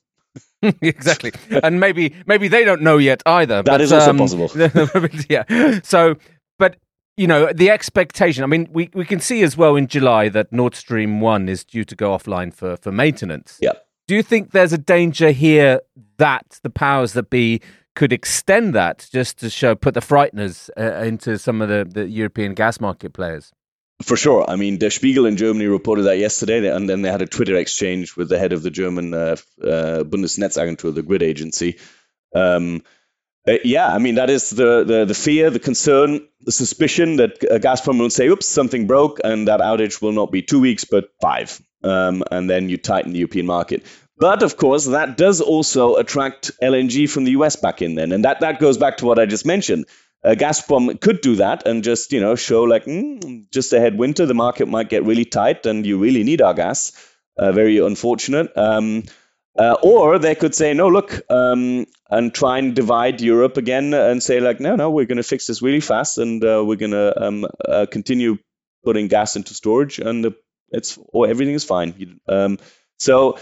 exactly, 0.82 1.32
and 1.64 1.80
maybe 1.80 2.14
maybe 2.26 2.48
they 2.48 2.64
don't 2.64 2.82
know 2.82 2.98
yet 2.98 3.24
either. 3.26 3.58
That 3.58 3.66
but, 3.66 3.82
is 3.82 3.94
also 3.94 4.10
um, 4.10 4.18
possible. 4.18 4.52
yeah. 5.30 5.80
So, 5.84 6.16
but 6.58 6.76
you 7.20 7.28
know, 7.28 7.52
the 7.52 7.70
expectation. 7.70 8.46
I 8.46 8.48
mean, 8.48 8.70
we, 8.72 8.90
we 8.94 9.04
can 9.04 9.20
see 9.20 9.44
as 9.44 9.58
well 9.58 9.76
in 9.76 9.88
July 9.88 10.30
that 10.30 10.54
Nord 10.54 10.74
Stream 10.74 11.20
1 11.20 11.50
is 11.50 11.66
due 11.66 11.84
to 11.84 11.94
go 11.94 12.18
offline 12.18 12.54
for, 12.54 12.78
for 12.78 12.94
maintenance. 12.94 13.58
Yeah. 13.62 13.74
Do 14.08 14.16
you 14.16 14.24
think 14.24 14.52
there's 14.52 14.72
a 14.72 14.78
danger 14.78 15.32
here 15.32 15.82
that 16.18 16.60
the 16.64 16.70
powers 16.70 17.12
that 17.14 17.30
be 17.30 17.62
could 17.94 18.14
extend 18.14 18.74
that 18.74 19.10
just 19.12 19.38
to 19.40 19.50
show, 19.50 19.76
put 19.76 19.96
the 19.96 20.00
frighteners 20.00 20.70
uh, 20.78 21.04
into 21.04 21.38
some 21.38 21.62
of 21.62 21.68
the, 21.68 21.86
the 21.86 22.08
European 22.08 22.54
gas 22.54 22.80
market 22.80 23.12
players? 23.12 23.52
For 24.02 24.16
sure. 24.16 24.50
I 24.50 24.56
mean, 24.56 24.78
Der 24.78 24.90
Spiegel 24.92 25.26
in 25.26 25.36
Germany 25.36 25.68
reported 25.68 26.04
that 26.04 26.18
yesterday, 26.18 26.74
and 26.74 26.90
then 26.90 27.02
they 27.02 27.12
had 27.12 27.22
a 27.22 27.26
Twitter 27.26 27.58
exchange 27.58 28.16
with 28.16 28.30
the 28.30 28.40
head 28.40 28.54
of 28.54 28.64
the 28.64 28.72
German 28.72 29.14
uh, 29.14 29.36
uh, 29.62 30.04
Bundesnetzagentur, 30.04 30.96
the 30.96 31.02
grid 31.04 31.22
agency. 31.22 31.78
Um, 32.34 32.82
uh, 33.48 33.58
yeah, 33.64 33.88
I 33.88 33.98
mean 33.98 34.16
that 34.16 34.30
is 34.30 34.50
the, 34.50 34.84
the 34.84 35.06
the 35.06 35.14
fear, 35.14 35.50
the 35.50 35.60
concern, 35.60 36.28
the 36.42 36.52
suspicion 36.52 37.18
that 37.18 37.44
uh, 37.44 37.58
Gazprom 37.58 38.00
will 38.00 38.10
say, 38.10 38.28
"Oops, 38.28 38.46
something 38.46 38.88
broke," 38.88 39.20
and 39.24 39.48
that 39.48 39.60
outage 39.60 40.02
will 40.02 40.12
not 40.12 40.32
be 40.32 40.42
two 40.42 40.60
weeks 40.60 40.86
but 40.86 41.10
five, 41.22 41.60
um, 41.84 42.24
and 42.32 42.50
then 42.50 42.70
you 42.70 42.78
tighten 42.78 43.12
the 43.12 43.20
European 43.20 43.46
market. 43.46 43.84
But 44.18 44.44
of 44.44 44.58
course, 44.58 44.86
that 44.86 45.18
does 45.18 45.42
also 45.42 45.96
attract 45.96 46.52
LNG 46.62 47.10
from 47.10 47.24
the 47.24 47.32
US 47.32 47.56
back 47.56 47.82
in 47.82 47.96
then, 47.96 48.12
and 48.12 48.26
that 48.26 48.42
that 48.42 48.60
goes 48.60 48.78
back 48.78 48.98
to 48.98 49.06
what 49.06 49.20
I 49.20 49.26
just 49.26 49.46
mentioned. 49.46 49.86
Uh, 50.24 50.36
Gazprom 50.36 51.00
could 51.00 51.22
do 51.22 51.36
that 51.38 51.66
and 51.66 51.84
just 51.84 52.12
you 52.12 52.20
know 52.20 52.36
show 52.36 52.64
like 52.64 52.86
mm, 52.86 53.50
just 53.52 53.72
ahead 53.72 53.98
winter 53.98 54.26
the 54.26 54.34
market 54.34 54.68
might 54.68 54.90
get 54.90 55.06
really 55.06 55.26
tight 55.26 55.66
and 55.66 55.86
you 55.86 55.98
really 55.98 56.24
need 56.24 56.42
our 56.42 56.54
gas. 56.54 56.92
Uh, 57.38 57.54
very 57.54 57.78
unfortunate. 57.78 58.56
Um, 58.58 59.04
uh, 59.58 59.76
or 59.82 60.20
they 60.20 60.36
could 60.36 60.54
say, 60.56 60.74
no, 60.74 60.88
look, 60.88 61.22
um, 61.30 61.86
and 62.10 62.34
try 62.34 62.60
and 62.60 62.76
divide 62.76 63.20
Europe 63.20 63.58
again 63.58 63.94
and 63.94 64.22
say, 64.22 64.40
like, 64.40 64.60
no, 64.60 64.76
no, 64.76 64.90
we're 64.90 65.06
going 65.06 65.18
to 65.18 65.24
fix 65.24 65.48
this 65.48 65.62
really 65.62 65.82
fast 65.82 66.18
and 66.18 66.44
uh, 66.44 66.64
we're 66.66 66.78
going 66.78 66.92
to 66.92 67.22
um, 67.22 67.46
uh, 67.68 67.86
continue 67.90 68.38
putting 68.86 69.08
gas 69.08 69.36
into 69.36 69.54
storage 69.54 70.00
and 70.00 70.34
it's 70.72 70.98
or 71.10 71.28
everything 71.28 71.56
is 71.56 71.64
fine. 71.64 72.20
Um, 72.28 72.58
so 72.98 73.38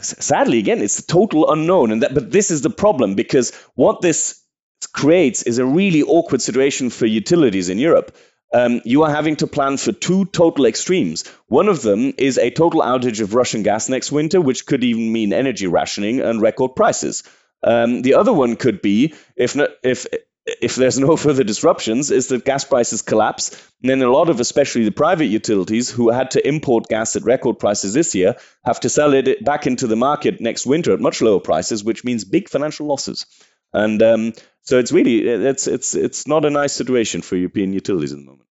sadly, 0.00 0.58
again, 0.58 0.80
it's 0.80 0.98
a 1.00 1.06
total 1.06 1.50
unknown. 1.50 1.90
And 1.90 2.02
that, 2.02 2.14
but 2.14 2.30
this 2.30 2.50
is 2.50 2.62
the 2.62 2.70
problem 2.70 3.14
because 3.14 3.54
what 3.74 4.00
this 4.00 4.42
creates 4.86 5.42
is 5.42 5.58
a 5.58 5.64
really 5.64 6.02
awkward 6.02 6.42
situation 6.42 6.90
for 6.90 7.06
utilities 7.06 7.68
in 7.68 7.78
Europe 7.78 8.16
um, 8.52 8.80
you 8.84 9.02
are 9.02 9.10
having 9.10 9.36
to 9.36 9.46
plan 9.46 9.76
for 9.76 9.92
two 9.92 10.24
total 10.26 10.66
extremes. 10.66 11.24
One 11.48 11.68
of 11.68 11.82
them 11.82 12.14
is 12.16 12.38
a 12.38 12.50
total 12.50 12.80
outage 12.80 13.20
of 13.20 13.34
Russian 13.34 13.62
gas 13.62 13.88
next 13.88 14.10
winter, 14.10 14.40
which 14.40 14.66
could 14.66 14.84
even 14.84 15.12
mean 15.12 15.32
energy 15.32 15.66
rationing 15.66 16.20
and 16.20 16.40
record 16.40 16.74
prices. 16.74 17.24
Um, 17.62 18.02
the 18.02 18.14
other 18.14 18.32
one 18.32 18.56
could 18.56 18.80
be 18.80 19.14
if 19.36 19.56
if 19.82 20.06
if 20.46 20.76
there's 20.76 20.98
no 20.98 21.16
further 21.24 21.44
disruptions, 21.44 22.10
is 22.10 22.28
that 22.28 22.46
gas 22.46 22.64
prices 22.64 23.02
collapse. 23.02 23.50
And 23.82 23.90
then 23.90 24.00
a 24.00 24.10
lot 24.10 24.30
of, 24.30 24.40
especially 24.40 24.84
the 24.84 24.92
private 24.92 25.26
utilities 25.26 25.90
who 25.90 26.10
had 26.10 26.30
to 26.30 26.48
import 26.48 26.88
gas 26.88 27.16
at 27.16 27.24
record 27.24 27.58
prices 27.58 27.92
this 27.92 28.14
year, 28.14 28.36
have 28.64 28.80
to 28.80 28.88
sell 28.88 29.12
it 29.12 29.44
back 29.44 29.66
into 29.66 29.86
the 29.86 29.96
market 29.96 30.40
next 30.40 30.64
winter 30.64 30.92
at 30.94 31.00
much 31.00 31.20
lower 31.20 31.40
prices, 31.40 31.84
which 31.84 32.02
means 32.02 32.24
big 32.24 32.48
financial 32.48 32.86
losses. 32.86 33.26
And 33.72 34.02
um, 34.02 34.32
so 34.62 34.78
it's 34.78 34.92
really 34.92 35.28
it's 35.28 35.66
it's 35.66 35.94
it's 35.94 36.26
not 36.26 36.44
a 36.44 36.50
nice 36.50 36.72
situation 36.72 37.22
for 37.22 37.36
European 37.36 37.72
utilities 37.72 38.12
at 38.12 38.18
the 38.18 38.24
moment. 38.24 38.48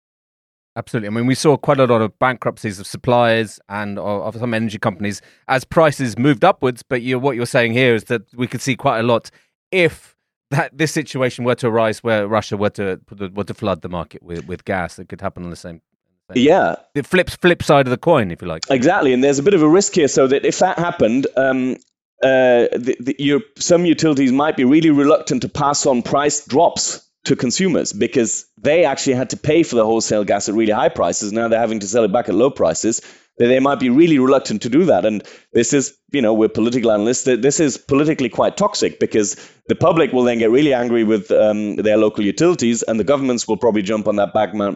Absolutely. 0.77 1.07
I 1.07 1.09
mean, 1.09 1.25
we 1.25 1.33
saw 1.33 1.57
quite 1.57 1.79
a 1.79 1.87
lot 1.87 2.03
of 2.03 2.17
bankruptcies 2.19 2.79
of 2.79 2.85
suppliers 2.85 3.59
and 3.67 3.97
of 3.97 4.35
some 4.37 4.53
energy 4.53 4.77
companies 4.77 5.23
as 5.47 5.63
prices 5.63 6.19
moved 6.19 6.43
upwards. 6.43 6.83
But 6.83 7.01
you, 7.01 7.17
what 7.17 7.35
you're 7.35 7.47
saying 7.47 7.73
here 7.73 7.95
is 7.95 8.03
that 8.05 8.21
we 8.35 8.45
could 8.45 8.61
see 8.61 8.75
quite 8.75 8.99
a 8.99 9.03
lot 9.03 9.31
if 9.71 10.15
that 10.51 10.77
this 10.77 10.91
situation 10.91 11.45
were 11.45 11.55
to 11.55 11.67
arise 11.67 12.03
where 12.03 12.27
Russia 12.27 12.57
were 12.57 12.69
to 12.69 13.01
were 13.33 13.43
to 13.43 13.53
flood 13.55 13.81
the 13.81 13.89
market 13.89 14.21
with, 14.21 14.45
with 14.45 14.65
gas. 14.65 14.99
It 14.99 15.09
could 15.09 15.19
happen 15.19 15.43
on 15.43 15.49
the 15.49 15.55
same. 15.55 15.81
same 16.31 16.43
yeah, 16.43 16.75
the 16.93 17.01
flip 17.01 17.29
flip 17.29 17.63
side 17.63 17.87
of 17.87 17.91
the 17.91 17.97
coin, 17.97 18.29
if 18.29 18.43
you 18.43 18.47
like. 18.47 18.63
Exactly, 18.69 19.13
and 19.13 19.23
there's 19.23 19.39
a 19.39 19.43
bit 19.43 19.55
of 19.55 19.63
a 19.63 19.69
risk 19.69 19.95
here. 19.95 20.07
So 20.07 20.27
that 20.27 20.45
if 20.45 20.59
that 20.59 20.77
happened, 20.77 21.25
um, 21.35 21.77
uh, 22.23 22.67
the, 22.73 22.95
the, 22.99 23.15
your, 23.19 23.41
some 23.57 23.85
utilities 23.85 24.31
might 24.31 24.57
be 24.57 24.65
really 24.65 24.89
reluctant 24.89 25.43
to 25.43 25.49
pass 25.49 25.85
on 25.85 26.01
price 26.01 26.45
drops 26.45 27.07
to 27.25 27.35
consumers 27.35 27.93
because 27.93 28.45
they 28.57 28.85
actually 28.85 29.13
had 29.13 29.29
to 29.31 29.37
pay 29.37 29.61
for 29.61 29.75
the 29.75 29.85
wholesale 29.85 30.23
gas 30.23 30.49
at 30.49 30.55
really 30.55 30.71
high 30.71 30.89
prices. 30.89 31.31
Now 31.31 31.47
they're 31.47 31.59
having 31.59 31.81
to 31.81 31.87
sell 31.87 32.03
it 32.05 32.11
back 32.11 32.29
at 32.29 32.35
low 32.35 32.49
prices. 32.49 33.01
They 33.37 33.59
might 33.59 33.79
be 33.79 33.91
really 33.91 34.17
reluctant 34.17 34.63
to 34.63 34.69
do 34.69 34.85
that. 34.85 35.05
And 35.05 35.23
this 35.53 35.73
is, 35.73 35.95
you 36.11 36.23
know, 36.23 36.33
we're 36.33 36.49
political 36.49 36.91
analysts. 36.91 37.23
This 37.23 37.59
is 37.59 37.77
politically 37.77 38.29
quite 38.29 38.57
toxic 38.57 38.99
because 38.99 39.35
the 39.67 39.75
public 39.75 40.11
will 40.11 40.23
then 40.23 40.39
get 40.39 40.49
really 40.49 40.73
angry 40.73 41.03
with 41.03 41.29
um, 41.29 41.75
their 41.75 41.97
local 41.97 42.23
utilities, 42.23 42.81
and 42.81 42.99
the 42.99 43.03
governments 43.03 43.47
will 43.47 43.57
probably 43.57 43.83
jump 43.83 44.07
on 44.07 44.15
that 44.15 44.33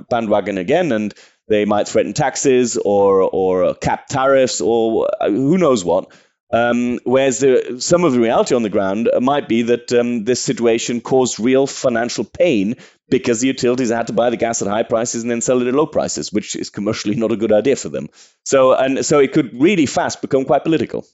bandwagon 0.10 0.60
again, 0.60 0.92
and 0.92 1.14
they 1.48 1.66
might 1.66 1.88
threaten 1.88 2.14
taxes 2.14 2.78
or 2.78 3.22
or 3.22 3.74
cap 3.76 4.08
tariffs 4.08 4.62
or 4.62 5.10
uh, 5.20 5.30
who 5.30 5.58
knows 5.58 5.84
what. 5.84 6.12
Um, 6.54 7.00
whereas 7.06 7.40
the, 7.40 7.78
some 7.80 8.04
of 8.04 8.12
the 8.12 8.20
reality 8.20 8.56
on 8.56 8.64
the 8.64 8.70
ground 8.70 9.10
might 9.22 9.48
be 9.48 9.62
that 9.64 9.92
um, 9.94 10.26
this 10.26 10.44
situation 10.44 11.00
caused 11.00 11.40
real 11.40 11.66
financial 11.66 12.26
pain 12.26 12.76
because 13.10 13.42
the 13.42 13.48
utilities 13.48 13.90
had 13.90 14.08
to 14.08 14.14
buy 14.14 14.30
the 14.30 14.38
gas 14.38 14.62
at 14.62 14.68
high 14.68 14.84
prices 14.84 15.22
and 15.22 15.32
then 15.32 15.42
sell 15.42 15.62
it 15.62 15.68
at 15.68 15.74
low 15.74 15.86
prices, 15.86 16.32
which 16.32 16.56
is 16.56 16.70
commercially 16.70 17.16
not 17.24 17.32
a 17.32 17.38
good 17.38 17.54
idea 17.54 17.76
for 17.76 17.90
them. 17.90 18.10
So, 18.46 18.74
and 18.74 19.06
so 19.06 19.20
it 19.20 19.32
could 19.34 19.60
really 19.60 19.86
fast 19.86 20.22
become 20.22 20.46
quite 20.46 20.64
political. 20.64 21.06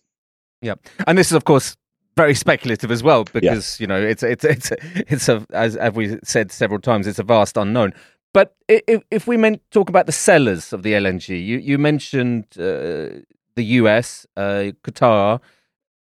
Yeah, 0.61 0.75
and 1.05 1.17
this 1.17 1.27
is 1.27 1.33
of 1.33 1.45
course 1.45 1.77
very 2.15 2.33
speculative 2.33 2.89
as 2.89 3.03
well 3.03 3.25
because 3.25 3.79
yeah. 3.79 3.83
you 3.83 3.87
know 3.87 4.01
it's 4.01 4.23
it's 4.23 4.43
it's 4.43 4.71
it's 4.95 5.29
a 5.29 5.45
as, 5.51 5.75
as 5.75 5.93
we 5.93 6.17
said 6.23 6.51
several 6.51 6.81
times 6.81 7.05
it's 7.05 7.19
a 7.19 7.23
vast 7.23 7.57
unknown. 7.57 7.93
But 8.33 8.55
if 8.67 9.03
if 9.11 9.27
we 9.27 9.37
meant 9.37 9.61
talk 9.71 9.87
about 9.87 10.07
the 10.07 10.11
sellers 10.11 10.73
of 10.73 10.81
the 10.81 10.93
LNG, 10.93 11.29
you 11.29 11.57
you 11.59 11.77
mentioned 11.77 12.45
uh, 12.59 13.21
the 13.57 13.65
US, 13.81 14.25
uh, 14.37 14.71
Qatar. 14.83 15.41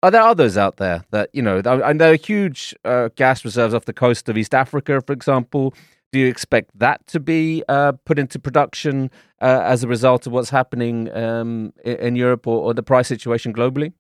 Are 0.04 0.10
there 0.10 0.22
others 0.22 0.58
out 0.58 0.78
there 0.78 1.04
that 1.12 1.30
you 1.34 1.42
know? 1.42 1.62
And 1.66 2.00
there 2.00 2.14
are 2.14 2.16
huge 2.16 2.74
uh, 2.86 3.10
gas 3.16 3.44
reserves 3.44 3.74
off 3.74 3.86
the 3.86 3.94
coast 3.94 4.30
of 4.30 4.38
East 4.38 4.56
Africa, 4.56 5.02
for 5.06 5.14
example. 5.14 5.74
Do 6.12 6.20
you 6.20 6.28
expect 6.28 6.78
that 6.78 7.06
to 7.08 7.20
be 7.20 7.64
uh, 7.70 7.94
put 8.06 8.20
into 8.20 8.40
production 8.40 9.12
uh, 9.42 9.62
as 9.64 9.84
a 9.84 9.88
result 9.88 10.28
of 10.28 10.34
what's 10.34 10.50
happening 10.50 11.14
um, 11.16 11.74
in 11.84 12.16
Europe 12.16 12.48
or, 12.48 12.60
or, 12.64 12.74
the 12.74 12.84
price 12.84 13.08
situation 13.08 13.54
globally? 13.54 13.94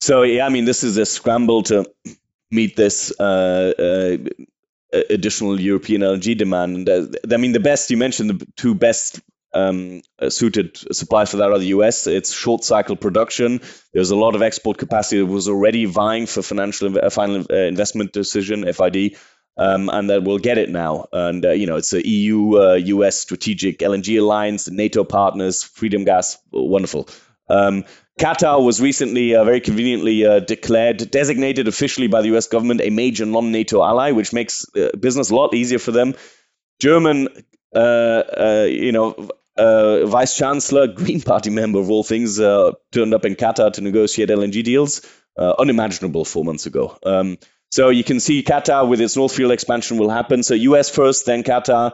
So 0.00 0.22
yeah, 0.22 0.46
I 0.46 0.48
mean, 0.48 0.64
this 0.64 0.82
is 0.82 0.96
a 0.96 1.06
scramble 1.06 1.62
to 1.64 1.84
meet 2.50 2.74
this 2.74 3.12
uh, 3.20 3.72
uh, 3.78 4.98
additional 5.08 5.60
European 5.60 6.00
LNG 6.00 6.36
demand. 6.36 6.88
I 6.88 7.36
mean, 7.36 7.52
the 7.52 7.60
best 7.60 7.90
you 7.90 7.96
mentioned 7.96 8.30
the 8.30 8.46
two 8.56 8.74
best 8.74 9.20
um, 9.52 10.02
suited 10.28 10.76
supplies 10.94 11.30
for 11.30 11.38
that 11.38 11.50
are 11.50 11.58
the 11.58 11.66
US. 11.66 12.06
It's 12.06 12.32
short 12.32 12.64
cycle 12.64 12.96
production. 12.96 13.60
There's 13.92 14.10
a 14.10 14.16
lot 14.16 14.34
of 14.34 14.42
export 14.42 14.78
capacity 14.78 15.18
that 15.18 15.26
was 15.26 15.48
already 15.48 15.84
vying 15.86 16.26
for 16.26 16.42
financial 16.42 16.96
uh, 16.98 17.10
final 17.10 17.44
uh, 17.50 17.54
investment 17.54 18.12
decision 18.12 18.70
(FID), 18.72 19.16
um, 19.56 19.88
and 19.88 20.10
that 20.10 20.22
will 20.22 20.38
get 20.38 20.58
it 20.58 20.70
now. 20.70 21.06
And 21.12 21.44
uh, 21.44 21.50
you 21.50 21.66
know, 21.66 21.76
it's 21.76 21.92
a 21.92 22.06
EU 22.06 22.58
uh, 22.58 22.74
US 22.74 23.18
strategic 23.18 23.78
LNG 23.80 24.18
alliance, 24.18 24.70
NATO 24.70 25.04
partners, 25.04 25.62
Freedom 25.62 26.04
Gas, 26.04 26.38
wonderful. 26.52 27.08
Um, 27.48 27.84
Qatar 28.20 28.62
was 28.64 28.80
recently 28.80 29.34
uh, 29.34 29.44
very 29.44 29.60
conveniently 29.60 30.24
uh, 30.24 30.40
declared, 30.40 31.10
designated 31.10 31.66
officially 31.66 32.06
by 32.06 32.22
the 32.22 32.36
US 32.36 32.46
government 32.46 32.82
a 32.82 32.90
major 32.90 33.26
non 33.26 33.50
NATO 33.50 33.82
ally, 33.82 34.12
which 34.12 34.32
makes 34.32 34.66
business 35.00 35.30
a 35.30 35.34
lot 35.34 35.54
easier 35.54 35.78
for 35.78 35.90
them. 35.90 36.14
German 36.80 37.28
uh, 37.74 37.78
uh, 37.78 38.66
you 38.68 38.92
know, 38.92 39.30
uh, 39.60 40.06
vice 40.06 40.36
chancellor, 40.36 40.86
Green 41.00 41.20
Party 41.20 41.50
member 41.50 41.78
of 41.78 41.90
all 41.90 42.02
things, 42.02 42.40
uh, 42.40 42.72
turned 42.92 43.14
up 43.14 43.24
in 43.24 43.36
Qatar 43.36 43.72
to 43.74 43.80
negotiate 43.80 44.28
LNG 44.28 44.64
deals. 44.64 45.02
Uh, 45.38 45.54
unimaginable 45.58 46.24
four 46.24 46.44
months 46.44 46.66
ago. 46.66 46.98
Um, 47.04 47.38
so 47.70 47.88
you 47.88 48.02
can 48.02 48.18
see 48.18 48.42
Qatar 48.42 48.86
with 48.86 49.00
its 49.00 49.16
North 49.16 49.32
Field 49.32 49.52
expansion 49.52 49.96
will 49.96 50.10
happen. 50.10 50.42
So 50.42 50.54
US 50.54 50.90
first, 50.90 51.24
then 51.24 51.44
Qatar, 51.44 51.92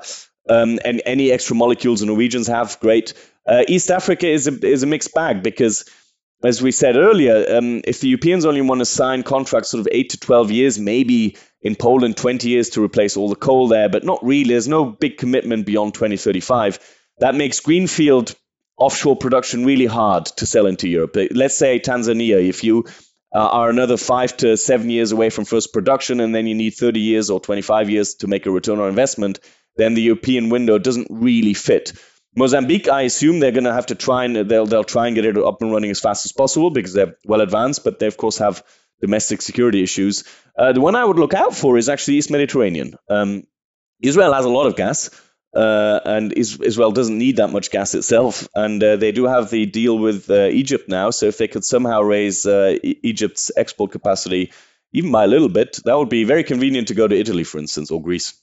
um, 0.49 0.79
and 0.85 1.03
any 1.05 1.31
extra 1.31 1.55
molecules 1.55 2.01
the 2.01 2.07
Norwegians 2.07 2.47
have, 2.47 2.81
great. 2.81 3.13
Uh, 3.47 3.63
East 3.69 3.91
Africa 3.91 4.27
is 4.27 4.49
a 4.49 4.67
is 4.67 4.83
a 4.83 4.87
mixed 4.87 5.15
bag 5.15 5.43
because. 5.43 5.85
As 6.45 6.61
we 6.61 6.71
said 6.71 6.97
earlier, 6.97 7.57
um, 7.57 7.81
if 7.85 8.01
the 8.01 8.09
Europeans 8.09 8.45
only 8.45 8.61
want 8.61 8.81
to 8.81 8.85
sign 8.85 9.23
contracts 9.23 9.71
sort 9.71 9.81
of 9.81 9.89
eight 9.91 10.11
to 10.11 10.21
12 10.21 10.51
years, 10.51 10.79
maybe 10.79 11.39
in 11.63 11.75
Poland 11.75 12.19
20 12.19 12.51
years 12.51 12.69
to 12.71 12.85
replace 12.85 13.17
all 13.17 13.31
the 13.31 13.35
coal 13.37 13.69
there, 13.69 13.89
but 13.89 14.05
not 14.05 14.23
really. 14.23 14.51
There's 14.51 14.69
no 14.69 14.85
big 14.85 15.17
commitment 15.17 15.65
beyond 15.65 15.95
2035 15.95 16.79
that 17.19 17.35
makes 17.35 17.61
greenfield 17.61 18.35
offshore 18.79 19.17
production 19.17 19.65
really 19.65 19.87
hard 19.87 20.27
to 20.27 20.47
sell 20.47 20.67
into 20.67 20.89
Europe. 20.89 21.17
Let's 21.31 21.57
say 21.57 21.81
Tanzania, 21.81 22.47
if 22.47 22.63
you 22.63 22.85
uh, 23.35 23.39
are 23.39 23.71
another 23.71 23.97
five 23.97 24.37
to 24.39 24.57
seven 24.57 24.91
years 24.91 25.13
away 25.13 25.31
from 25.31 25.45
first 25.45 25.73
production, 25.73 26.21
and 26.21 26.35
then 26.35 26.47
you 26.47 26.55
need 26.55 26.71
30 26.71 27.01
years 27.01 27.31
or 27.31 27.41
25 27.41 27.91
years 27.91 28.15
to 28.17 28.27
make 28.27 28.47
a 28.47 28.51
return 28.51 28.79
on 28.79 28.89
investment, 28.89 29.41
then 29.77 29.95
the 29.95 30.03
European 30.03 30.49
window 30.49 30.79
doesn't 30.79 31.09
really 31.11 31.55
fit. 31.55 31.93
Mozambique, 32.35 32.89
I 32.89 33.03
assume 33.03 33.41
they're 33.41 33.51
going 33.51 33.65
to 33.65 33.73
have 33.73 33.87
to 33.87 33.95
try 33.95 34.25
and 34.25 34.37
they'll 34.37 34.67
they'll 34.67 34.85
try 34.85 35.07
and 35.07 35.15
get 35.15 35.25
it 35.25 35.39
up 35.39 35.63
and 35.63 35.73
running 35.73 35.91
as 35.91 36.01
fast 36.01 36.27
as 36.27 36.33
possible 36.33 36.71
because 36.71 36.93
they're 36.93 37.17
well 37.25 37.41
advanced, 37.41 37.83
but 37.83 37.99
they 37.99 38.07
of 38.07 38.19
course 38.19 38.39
have 38.39 38.63
domestic 39.01 39.41
security 39.41 39.83
issues. 39.83 40.25
Uh, 40.57 40.73
the 40.73 40.81
one 40.81 40.97
I 40.97 41.05
would 41.05 41.19
look 41.19 41.33
out 41.33 41.55
for 41.55 41.79
is 41.79 41.89
actually 41.89 42.19
East 42.19 42.31
Mediterranean. 42.31 42.95
Um, 43.09 43.45
Israel 44.03 44.35
has 44.35 44.45
a 44.45 44.51
lot 44.51 44.67
of 44.67 44.77
gas, 44.77 45.11
uh, 45.57 46.01
and 46.05 46.33
Israel 46.35 46.93
doesn't 46.93 47.17
need 47.17 47.37
that 47.37 47.49
much 47.49 47.71
gas 47.71 47.95
itself. 47.95 48.47
And 48.55 48.83
uh, 48.83 48.97
they 48.97 49.13
do 49.13 49.25
have 49.25 49.51
the 49.51 49.67
deal 49.67 49.99
with 49.99 50.31
uh, 50.31 50.49
Egypt 50.49 50.89
now. 50.89 51.11
So 51.11 51.27
if 51.27 51.39
they 51.39 51.49
could 51.49 51.65
somehow 51.65 52.03
raise 52.03 52.45
uh, 52.45 52.77
e- 52.83 53.01
Egypt's 53.03 53.51
export 53.57 53.91
capacity 53.93 54.53
even 54.93 55.11
by 55.13 55.25
a 55.25 55.27
little 55.27 55.49
bit, 55.49 55.81
that 55.85 55.99
would 55.99 56.09
be 56.09 56.25
very 56.25 56.45
convenient 56.45 56.89
to 56.89 56.95
go 56.95 57.07
to 57.09 57.19
Italy, 57.19 57.45
for 57.45 57.59
instance, 57.59 57.91
or 57.91 58.01
Greece. 58.01 58.35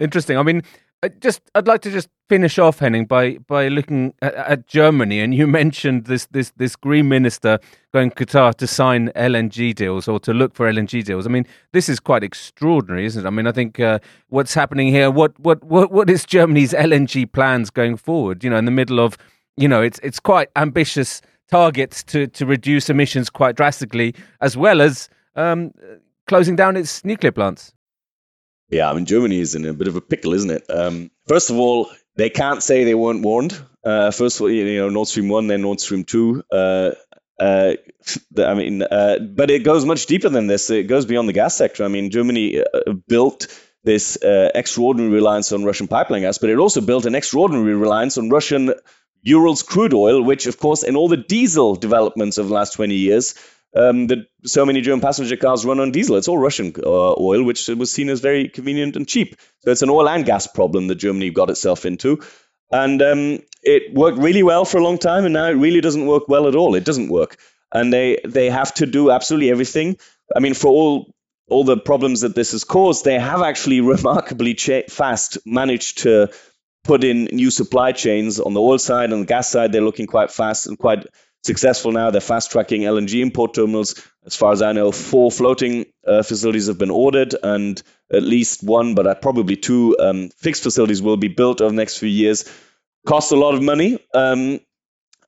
Interesting. 0.00 0.36
I 0.36 0.42
mean, 0.42 0.62
I 1.02 1.08
just 1.08 1.42
I'd 1.54 1.68
like 1.68 1.82
to 1.82 1.90
just 1.90 2.08
finish 2.28 2.58
off 2.58 2.78
Henning 2.78 3.04
by 3.04 3.38
by 3.46 3.68
looking 3.68 4.14
at, 4.22 4.34
at, 4.34 4.66
Germany 4.66 5.20
and 5.20 5.34
you 5.34 5.46
mentioned 5.62 6.06
this 6.06 6.26
this 6.26 6.52
this 6.56 6.74
green 6.74 7.08
minister 7.08 7.58
going 7.92 8.10
to 8.10 8.24
Qatar 8.24 8.54
to 8.54 8.66
sign 8.66 9.10
LNG 9.14 9.74
deals 9.74 10.08
or 10.08 10.18
to 10.20 10.32
look 10.32 10.54
for 10.54 10.70
LNG 10.70 11.04
deals. 11.04 11.26
I 11.26 11.30
mean, 11.30 11.46
this 11.72 11.88
is 11.88 12.00
quite 12.00 12.24
extraordinary, 12.24 13.04
isn't 13.06 13.24
it? 13.24 13.26
I 13.26 13.30
mean, 13.30 13.46
I 13.46 13.52
think 13.52 13.78
uh, 13.78 13.98
what's 14.28 14.54
happening 14.54 14.88
here 14.88 15.10
what 15.10 15.38
what 15.38 15.62
what 15.64 15.92
what 15.92 16.08
is 16.08 16.24
Germany's 16.24 16.72
LNG 16.88 17.30
plans 17.30 17.70
going 17.70 17.96
forward, 17.96 18.42
you 18.42 18.50
know, 18.50 18.56
in 18.56 18.64
the 18.64 18.70
middle 18.70 18.98
of, 18.98 19.18
you 19.56 19.68
know, 19.68 19.82
it's 19.82 20.00
it's 20.02 20.18
quite 20.18 20.48
ambitious 20.56 21.20
targets 21.50 22.02
to 22.04 22.26
to 22.28 22.46
reduce 22.46 22.88
emissions 22.88 23.28
quite 23.28 23.54
drastically 23.54 24.14
as 24.40 24.56
well 24.56 24.80
as 24.80 25.08
um, 25.36 25.72
closing 26.26 26.56
down 26.56 26.76
its 26.76 27.04
nuclear 27.04 27.32
plants. 27.32 27.74
Yeah, 28.68 28.90
I 28.90 28.94
mean, 28.94 29.06
Germany 29.06 29.40
is 29.40 29.54
in 29.54 29.64
a 29.64 29.72
bit 29.72 29.88
of 29.88 29.96
a 29.96 30.00
pickle, 30.00 30.34
isn't 30.34 30.50
it? 30.50 30.64
Um, 30.68 31.10
first 31.26 31.50
of 31.50 31.56
all, 31.58 31.90
they 32.16 32.30
can't 32.30 32.62
say 32.62 32.84
they 32.84 32.94
weren't 32.94 33.22
warned. 33.22 33.58
Uh, 33.84 34.10
first 34.10 34.36
of 34.36 34.42
all, 34.42 34.50
you 34.50 34.78
know, 34.78 34.88
Nord 34.88 35.08
Stream 35.08 35.28
1, 35.28 35.46
then 35.46 35.62
Nord 35.62 35.80
Stream 35.80 36.04
2. 36.04 36.42
Uh, 36.50 36.90
uh, 37.38 37.74
I 38.38 38.54
mean, 38.54 38.82
uh, 38.82 39.18
but 39.20 39.50
it 39.50 39.62
goes 39.62 39.84
much 39.84 40.06
deeper 40.06 40.28
than 40.28 40.46
this. 40.46 40.70
It 40.70 40.84
goes 40.84 41.06
beyond 41.06 41.28
the 41.28 41.32
gas 41.32 41.54
sector. 41.54 41.84
I 41.84 41.88
mean, 41.88 42.10
Germany 42.10 42.60
uh, 42.60 42.92
built 43.06 43.46
this 43.84 44.20
uh, 44.22 44.50
extraordinary 44.54 45.12
reliance 45.12 45.52
on 45.52 45.64
Russian 45.64 45.86
pipeline 45.86 46.22
gas, 46.22 46.38
but 46.38 46.50
it 46.50 46.58
also 46.58 46.80
built 46.80 47.06
an 47.06 47.14
extraordinary 47.14 47.74
reliance 47.74 48.18
on 48.18 48.30
Russian 48.30 48.72
Urals 49.22 49.62
crude 49.62 49.94
oil, 49.94 50.22
which, 50.22 50.46
of 50.46 50.58
course, 50.58 50.82
in 50.82 50.96
all 50.96 51.08
the 51.08 51.16
diesel 51.16 51.76
developments 51.76 52.38
of 52.38 52.48
the 52.48 52.54
last 52.54 52.72
20 52.72 52.94
years, 52.94 53.34
um, 53.74 54.06
that 54.08 54.26
so 54.44 54.64
many 54.64 54.80
German 54.80 55.00
passenger 55.00 55.36
cars 55.36 55.64
run 55.64 55.80
on 55.80 55.92
diesel. 55.92 56.16
It's 56.16 56.28
all 56.28 56.38
Russian 56.38 56.72
uh, 56.82 57.14
oil, 57.18 57.42
which 57.42 57.68
was 57.68 57.92
seen 57.92 58.08
as 58.08 58.20
very 58.20 58.48
convenient 58.48 58.96
and 58.96 59.06
cheap. 59.06 59.36
So 59.60 59.70
it's 59.70 59.82
an 59.82 59.90
oil 59.90 60.08
and 60.08 60.24
gas 60.24 60.46
problem 60.46 60.86
that 60.88 60.96
Germany 60.96 61.30
got 61.30 61.50
itself 61.50 61.84
into. 61.86 62.22
And 62.70 63.00
um, 63.02 63.38
it 63.62 63.94
worked 63.94 64.18
really 64.18 64.42
well 64.42 64.64
for 64.64 64.78
a 64.78 64.82
long 64.82 64.98
time, 64.98 65.24
and 65.24 65.34
now 65.34 65.46
it 65.46 65.54
really 65.54 65.80
doesn't 65.80 66.06
work 66.06 66.28
well 66.28 66.48
at 66.48 66.56
all. 66.56 66.74
It 66.74 66.84
doesn't 66.84 67.08
work. 67.08 67.38
And 67.72 67.92
they, 67.92 68.20
they 68.24 68.50
have 68.50 68.72
to 68.74 68.86
do 68.86 69.10
absolutely 69.10 69.50
everything. 69.50 69.96
I 70.34 70.40
mean, 70.40 70.54
for 70.54 70.68
all 70.68 71.14
all 71.48 71.64
the 71.64 71.76
problems 71.76 72.22
that 72.22 72.34
this 72.34 72.52
has 72.52 72.64
caused, 72.64 73.04
they 73.04 73.18
have 73.18 73.42
actually 73.42 73.80
remarkably 73.94 74.54
cha- 74.54 74.88
fast 74.88 75.38
managed 75.46 75.98
to 75.98 76.28
put 76.84 77.04
in 77.04 77.24
new 77.26 77.50
supply 77.50 77.92
chains 77.92 78.40
on 78.40 78.54
the 78.54 78.60
oil 78.60 78.78
side 78.78 79.12
and 79.12 79.22
the 79.22 79.26
gas 79.26 79.48
side. 79.48 79.72
They're 79.72 79.80
looking 79.80 80.06
quite 80.06 80.30
fast 80.30 80.66
and 80.66 80.78
quite 80.78 81.06
successful 81.46 81.92
now. 81.92 82.10
They're 82.10 82.20
fast 82.20 82.50
tracking 82.50 82.82
LNG 82.82 83.22
import 83.22 83.54
terminals. 83.54 84.02
As 84.24 84.36
far 84.36 84.52
as 84.52 84.60
I 84.60 84.72
know, 84.72 84.92
four 84.92 85.30
floating 85.30 85.86
uh, 86.06 86.22
facilities 86.22 86.66
have 86.66 86.78
been 86.78 86.90
ordered, 86.90 87.34
and 87.42 87.80
at 88.12 88.22
least 88.22 88.62
one, 88.62 88.94
but 88.94 89.06
uh, 89.06 89.14
probably 89.14 89.56
two 89.56 89.96
um, 89.98 90.28
fixed 90.36 90.62
facilities 90.62 91.00
will 91.00 91.16
be 91.16 91.28
built 91.28 91.60
over 91.60 91.70
the 91.70 91.76
next 91.76 91.98
few 91.98 92.08
years. 92.08 92.44
Cost 93.06 93.32
a 93.32 93.36
lot 93.36 93.54
of 93.54 93.62
money. 93.62 93.98
Um, 94.12 94.60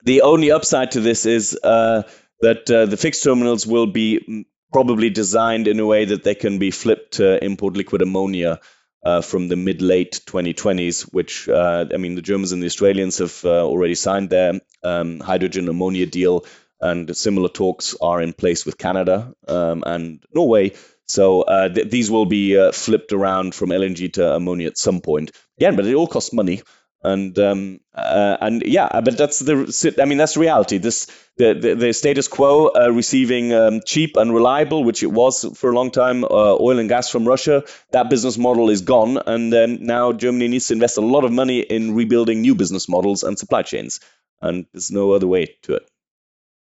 the 0.02 0.22
only 0.22 0.50
upside 0.50 0.92
to 0.92 1.00
this 1.00 1.26
is 1.26 1.59
uh, 1.62 2.02
that 2.40 2.70
uh, 2.70 2.87
the 2.87 2.96
fixed 2.96 3.24
terminals 3.24 3.66
will 3.66 3.87
be 3.87 4.46
probably 4.72 5.11
designed 5.11 5.66
in 5.66 5.81
a 5.81 5.87
way 5.87 6.04
that 6.04 6.24
they 6.24 6.35
can 6.35 6.59
be 6.59 6.70
flipped 6.70 7.14
to 7.14 7.42
import 7.42 7.74
liquid 7.74 8.02
ammonia 8.02 8.61
uh, 9.02 9.20
from 9.20 9.48
the 9.48 9.56
mid 9.56 9.82
late 9.82 10.20
2020s, 10.26 11.02
which 11.12 11.48
uh, 11.48 11.87
I 11.92 11.96
mean, 11.96 12.14
the 12.14 12.22
Germans 12.22 12.52
and 12.52 12.62
the 12.62 12.66
Australians 12.66 13.18
have 13.18 13.44
uh, 13.44 13.64
already 13.64 13.94
signed 13.94 14.30
their 14.30 14.61
um, 14.82 15.20
hydrogen 15.20 15.68
ammonia 15.68 16.06
deal, 16.06 16.44
and 16.80 17.16
similar 17.16 17.48
talks 17.48 17.94
are 18.00 18.20
in 18.20 18.32
place 18.32 18.66
with 18.66 18.78
Canada 18.78 19.32
um, 19.46 19.82
and 19.87 20.24
Norway. 20.34 20.72
So 21.06 21.42
uh, 21.42 21.68
th- 21.68 21.90
these 21.90 22.11
will 22.11 22.26
be 22.26 22.58
uh, 22.58 22.72
flipped 22.72 23.12
around 23.12 23.54
from 23.54 23.70
LNG 23.70 24.12
to 24.14 24.34
ammonia 24.34 24.68
at 24.68 24.78
some 24.78 25.00
point. 25.00 25.32
Again, 25.58 25.74
but 25.76 25.87
it 25.87 25.94
all 25.94 26.06
costs 26.06 26.32
money 26.32 26.62
and 27.09 27.38
um, 27.38 27.81
uh, 27.94 28.37
and 28.40 28.62
yeah, 28.64 28.88
but 29.01 29.16
that's 29.16 29.38
the 29.40 29.94
I 30.01 30.05
mean 30.05 30.18
that's 30.18 30.37
reality. 30.37 30.79
This 30.79 31.07
the 31.37 31.55
the, 31.55 31.75
the 31.75 31.92
status 31.92 32.29
quo 32.29 32.68
uh, 32.68 32.90
receiving 32.90 33.53
um, 33.53 33.81
cheap 33.85 34.16
and 34.16 34.35
reliable, 34.35 34.85
which 34.85 35.03
it 35.03 35.12
was 35.12 35.44
for 35.59 35.71
a 35.71 35.75
long 35.75 35.90
time, 35.90 36.25
uh, 36.25 36.57
oil 36.61 36.79
and 36.79 36.88
gas 36.88 37.11
from 37.11 37.27
Russia. 37.27 37.64
That 37.92 38.11
business 38.11 38.38
model 38.38 38.71
is 38.71 38.83
gone, 38.83 39.18
and 39.27 39.53
um, 39.55 39.85
now 39.85 40.12
Germany 40.12 40.49
needs 40.49 40.68
to 40.68 40.75
invest 40.75 40.99
a 40.99 41.03
lot 41.03 41.25
of 41.25 41.33
money 41.33 41.61
in 41.61 41.94
rebuilding 41.94 42.40
new 42.42 42.55
business 42.55 42.88
models 42.88 43.23
and 43.23 43.38
supply 43.38 43.62
chains, 43.62 44.01
and 44.40 44.66
there's 44.73 44.90
no 44.90 45.12
other 45.12 45.27
way 45.27 45.57
to 45.62 45.75
it. 45.75 45.90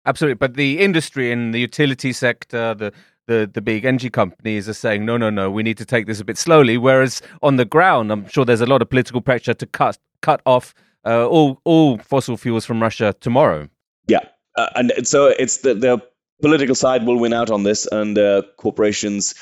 Absolutely, 0.06 0.36
but 0.36 0.56
the 0.56 0.80
industry 0.80 1.32
in 1.32 1.52
the 1.52 1.60
utility 1.60 2.12
sector, 2.12 2.74
the 2.74 2.92
the, 3.28 3.50
the 3.52 3.62
big 3.62 3.86
energy 3.86 4.10
companies 4.10 4.68
are 4.68 4.74
saying, 4.74 5.06
no, 5.06 5.18
no, 5.18 5.30
no, 5.30 5.50
we 5.50 5.64
need 5.64 5.78
to 5.78 5.86
take 5.86 6.08
this 6.08 6.20
a 6.20 6.26
bit 6.26 6.38
slowly. 6.38 6.78
Whereas 6.78 7.22
on 7.42 7.56
the 7.56 7.66
ground, 7.66 8.12
I'm 8.12 8.28
sure 8.28 8.44
there's 8.44 8.62
a 8.62 8.66
lot 8.66 8.82
of 8.82 8.90
political 8.90 9.22
pressure 9.22 9.54
to 9.54 9.66
cut 9.66 9.98
cut 10.24 10.42
off 10.46 10.74
uh, 11.06 11.28
all 11.28 11.62
all 11.66 12.00
fossil 12.00 12.38
fuels 12.38 12.66
from 12.66 12.82
Russia 12.82 13.14
tomorrow. 13.20 13.70
Yeah, 14.08 14.26
uh, 14.58 14.70
and 14.76 15.08
so 15.08 15.28
it's 15.28 15.58
the, 15.58 15.74
the 15.76 16.02
political 16.42 16.76
side 16.76 17.06
will 17.06 17.20
win 17.20 17.34
out 17.34 17.52
on 17.52 17.64
this, 17.64 17.86
and 17.86 18.18
uh, 18.18 18.42
corporations 18.58 19.36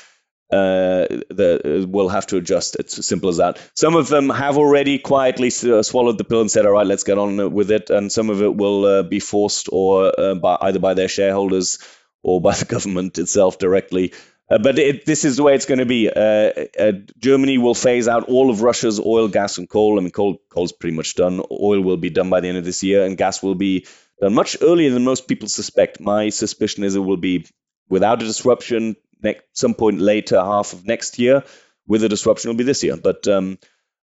uh, 0.52 1.06
the, 1.30 1.86
will 1.88 2.08
have 2.10 2.26
to 2.26 2.36
adjust. 2.36 2.76
It's 2.76 2.98
as 2.98 3.06
simple 3.06 3.30
as 3.30 3.38
that. 3.38 3.58
Some 3.74 3.96
of 3.96 4.08
them 4.08 4.28
have 4.28 4.58
already 4.58 4.98
quietly 4.98 5.50
swallowed 5.50 6.18
the 6.18 6.24
pill 6.24 6.42
and 6.42 6.50
said, 6.50 6.66
"All 6.66 6.72
right, 6.72 6.86
let's 6.86 7.04
get 7.04 7.18
on 7.18 7.52
with 7.52 7.70
it," 7.70 7.90
and 7.90 8.12
some 8.12 8.28
of 8.28 8.42
it 8.42 8.54
will 8.54 8.84
uh, 8.84 9.02
be 9.02 9.20
forced 9.20 9.68
or 9.72 10.12
uh, 10.18 10.34
by, 10.34 10.58
either 10.60 10.78
by 10.78 10.94
their 10.94 11.08
shareholders 11.08 11.78
or 12.22 12.40
by 12.40 12.54
the 12.54 12.64
government 12.74 13.18
itself 13.18 13.58
directly. 13.58 14.12
Uh, 14.52 14.58
but 14.58 14.78
it, 14.78 15.06
this 15.06 15.24
is 15.24 15.36
the 15.36 15.42
way 15.42 15.54
it's 15.54 15.64
going 15.64 15.78
to 15.78 15.86
be. 15.86 16.10
Uh, 16.10 16.66
uh, 16.78 16.92
Germany 17.18 17.56
will 17.56 17.74
phase 17.74 18.06
out 18.06 18.24
all 18.24 18.50
of 18.50 18.60
Russia's 18.60 19.00
oil, 19.00 19.28
gas, 19.28 19.56
and 19.56 19.66
coal. 19.68 19.98
I 19.98 20.02
mean, 20.02 20.10
coal 20.10 20.42
coal's 20.50 20.72
pretty 20.72 20.94
much 20.94 21.14
done. 21.14 21.40
Oil 21.50 21.80
will 21.80 21.96
be 21.96 22.10
done 22.10 22.28
by 22.28 22.40
the 22.40 22.48
end 22.48 22.58
of 22.58 22.64
this 22.64 22.82
year, 22.82 23.04
and 23.04 23.16
gas 23.16 23.42
will 23.42 23.54
be 23.54 23.86
done 24.20 24.34
much 24.34 24.58
earlier 24.60 24.90
than 24.90 25.04
most 25.04 25.26
people 25.26 25.48
suspect. 25.48 26.00
My 26.00 26.28
suspicion 26.28 26.84
is 26.84 26.94
it 26.96 27.00
will 27.00 27.16
be 27.16 27.46
without 27.88 28.20
a 28.20 28.26
disruption 28.26 28.96
next 29.22 29.44
some 29.54 29.72
point 29.72 30.00
later 30.00 30.38
half 30.38 30.74
of 30.74 30.86
next 30.86 31.18
year. 31.18 31.44
With 31.86 32.04
a 32.04 32.08
disruption, 32.10 32.50
it'll 32.50 32.58
be 32.58 32.64
this 32.64 32.84
year. 32.84 32.96
But 32.96 33.26
um, 33.28 33.58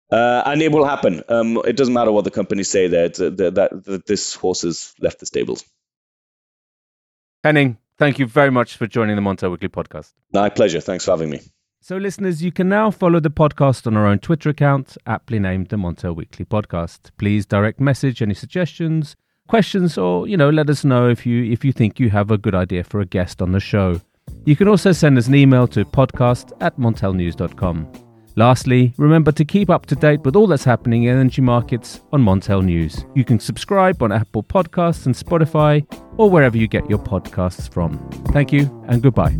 uh, 0.10 0.44
and 0.46 0.62
it 0.62 0.72
will 0.72 0.86
happen. 0.86 1.24
Um, 1.28 1.58
it 1.66 1.76
doesn't 1.76 1.94
matter 1.94 2.12
what 2.12 2.24
the 2.24 2.32
companies 2.32 2.70
say. 2.70 2.88
That, 2.88 3.16
that, 3.16 3.56
that, 3.56 3.84
that 3.84 4.06
this 4.06 4.34
horse 4.34 4.62
has 4.62 4.94
left 5.00 5.20
the 5.20 5.26
stables. 5.26 5.66
Henning, 7.44 7.78
Thank 7.98 8.20
you 8.20 8.28
very 8.28 8.52
much 8.52 8.78
for 8.78 8.86
joining 8.86 9.16
the 9.16 9.22
Montel 9.22 9.52
Weekly 9.52 9.70
podcast. 9.70 10.14
My 10.34 10.50
pleasure. 10.50 10.80
Thanks 10.80 11.06
for 11.06 11.12
having 11.12 11.32
me. 11.32 11.42
So, 11.82 11.98
listeners, 11.98 12.44
you 12.44 12.52
can 12.52 12.70
now 12.70 12.92
follow 12.92 13.20
the 13.20 13.32
podcast 13.32 13.88
on 13.88 13.96
our 13.96 14.06
own 14.06 14.20
Twitter 14.20 14.50
account, 14.50 14.98
aptly 15.06 15.40
named 15.40 15.70
the 15.70 15.78
Montel 15.78 16.16
Weekly 16.16 16.46
Podcast. 16.46 17.12
Please 17.18 17.46
direct 17.46 17.80
message 17.80 18.22
any 18.22 18.34
suggestions, 18.34 19.16
questions, 19.48 19.98
or 19.98 20.28
you 20.28 20.38
know, 20.38 20.50
let 20.50 20.70
us 20.70 20.84
know 20.84 21.10
if 21.10 21.26
you 21.26 21.44
if 21.52 21.64
you 21.64 21.72
think 21.72 22.00
you 22.00 22.10
have 22.10 22.30
a 22.30 22.38
good 22.38 22.56
idea 22.56 22.84
for 22.84 23.00
a 23.00 23.06
guest 23.06 23.42
on 23.42 23.52
the 23.52 23.60
show. 23.60 24.02
You 24.46 24.56
can 24.56 24.68
also 24.68 24.92
send 24.92 25.18
us 25.18 25.28
an 25.28 25.36
email 25.36 25.68
to 25.70 25.86
podcast 25.86 26.52
at 26.62 26.78
montelnews.com. 26.78 28.07
Lastly, 28.38 28.94
remember 28.98 29.32
to 29.32 29.44
keep 29.44 29.72
up 29.72 29.88
to 29.88 29.96
date 29.96 30.22
with 30.22 30.36
all 30.36 30.46
that's 30.46 30.64
happening 30.64 31.06
in 31.06 31.18
energy 31.18 31.42
markets 31.42 32.02
on 32.14 32.22
Montel 32.22 32.64
News. 32.64 33.04
You 33.16 33.26
can 33.26 33.40
subscribe 33.40 34.04
on 34.04 34.12
Apple 34.12 34.44
Podcasts 34.44 35.08
and 35.08 35.16
Spotify 35.16 35.84
or 36.18 36.30
wherever 36.30 36.56
you 36.56 36.68
get 36.68 36.88
your 36.88 37.00
podcasts 37.00 37.68
from. 37.68 37.98
Thank 38.34 38.54
you 38.54 38.70
and 38.88 39.02
goodbye. 39.02 39.36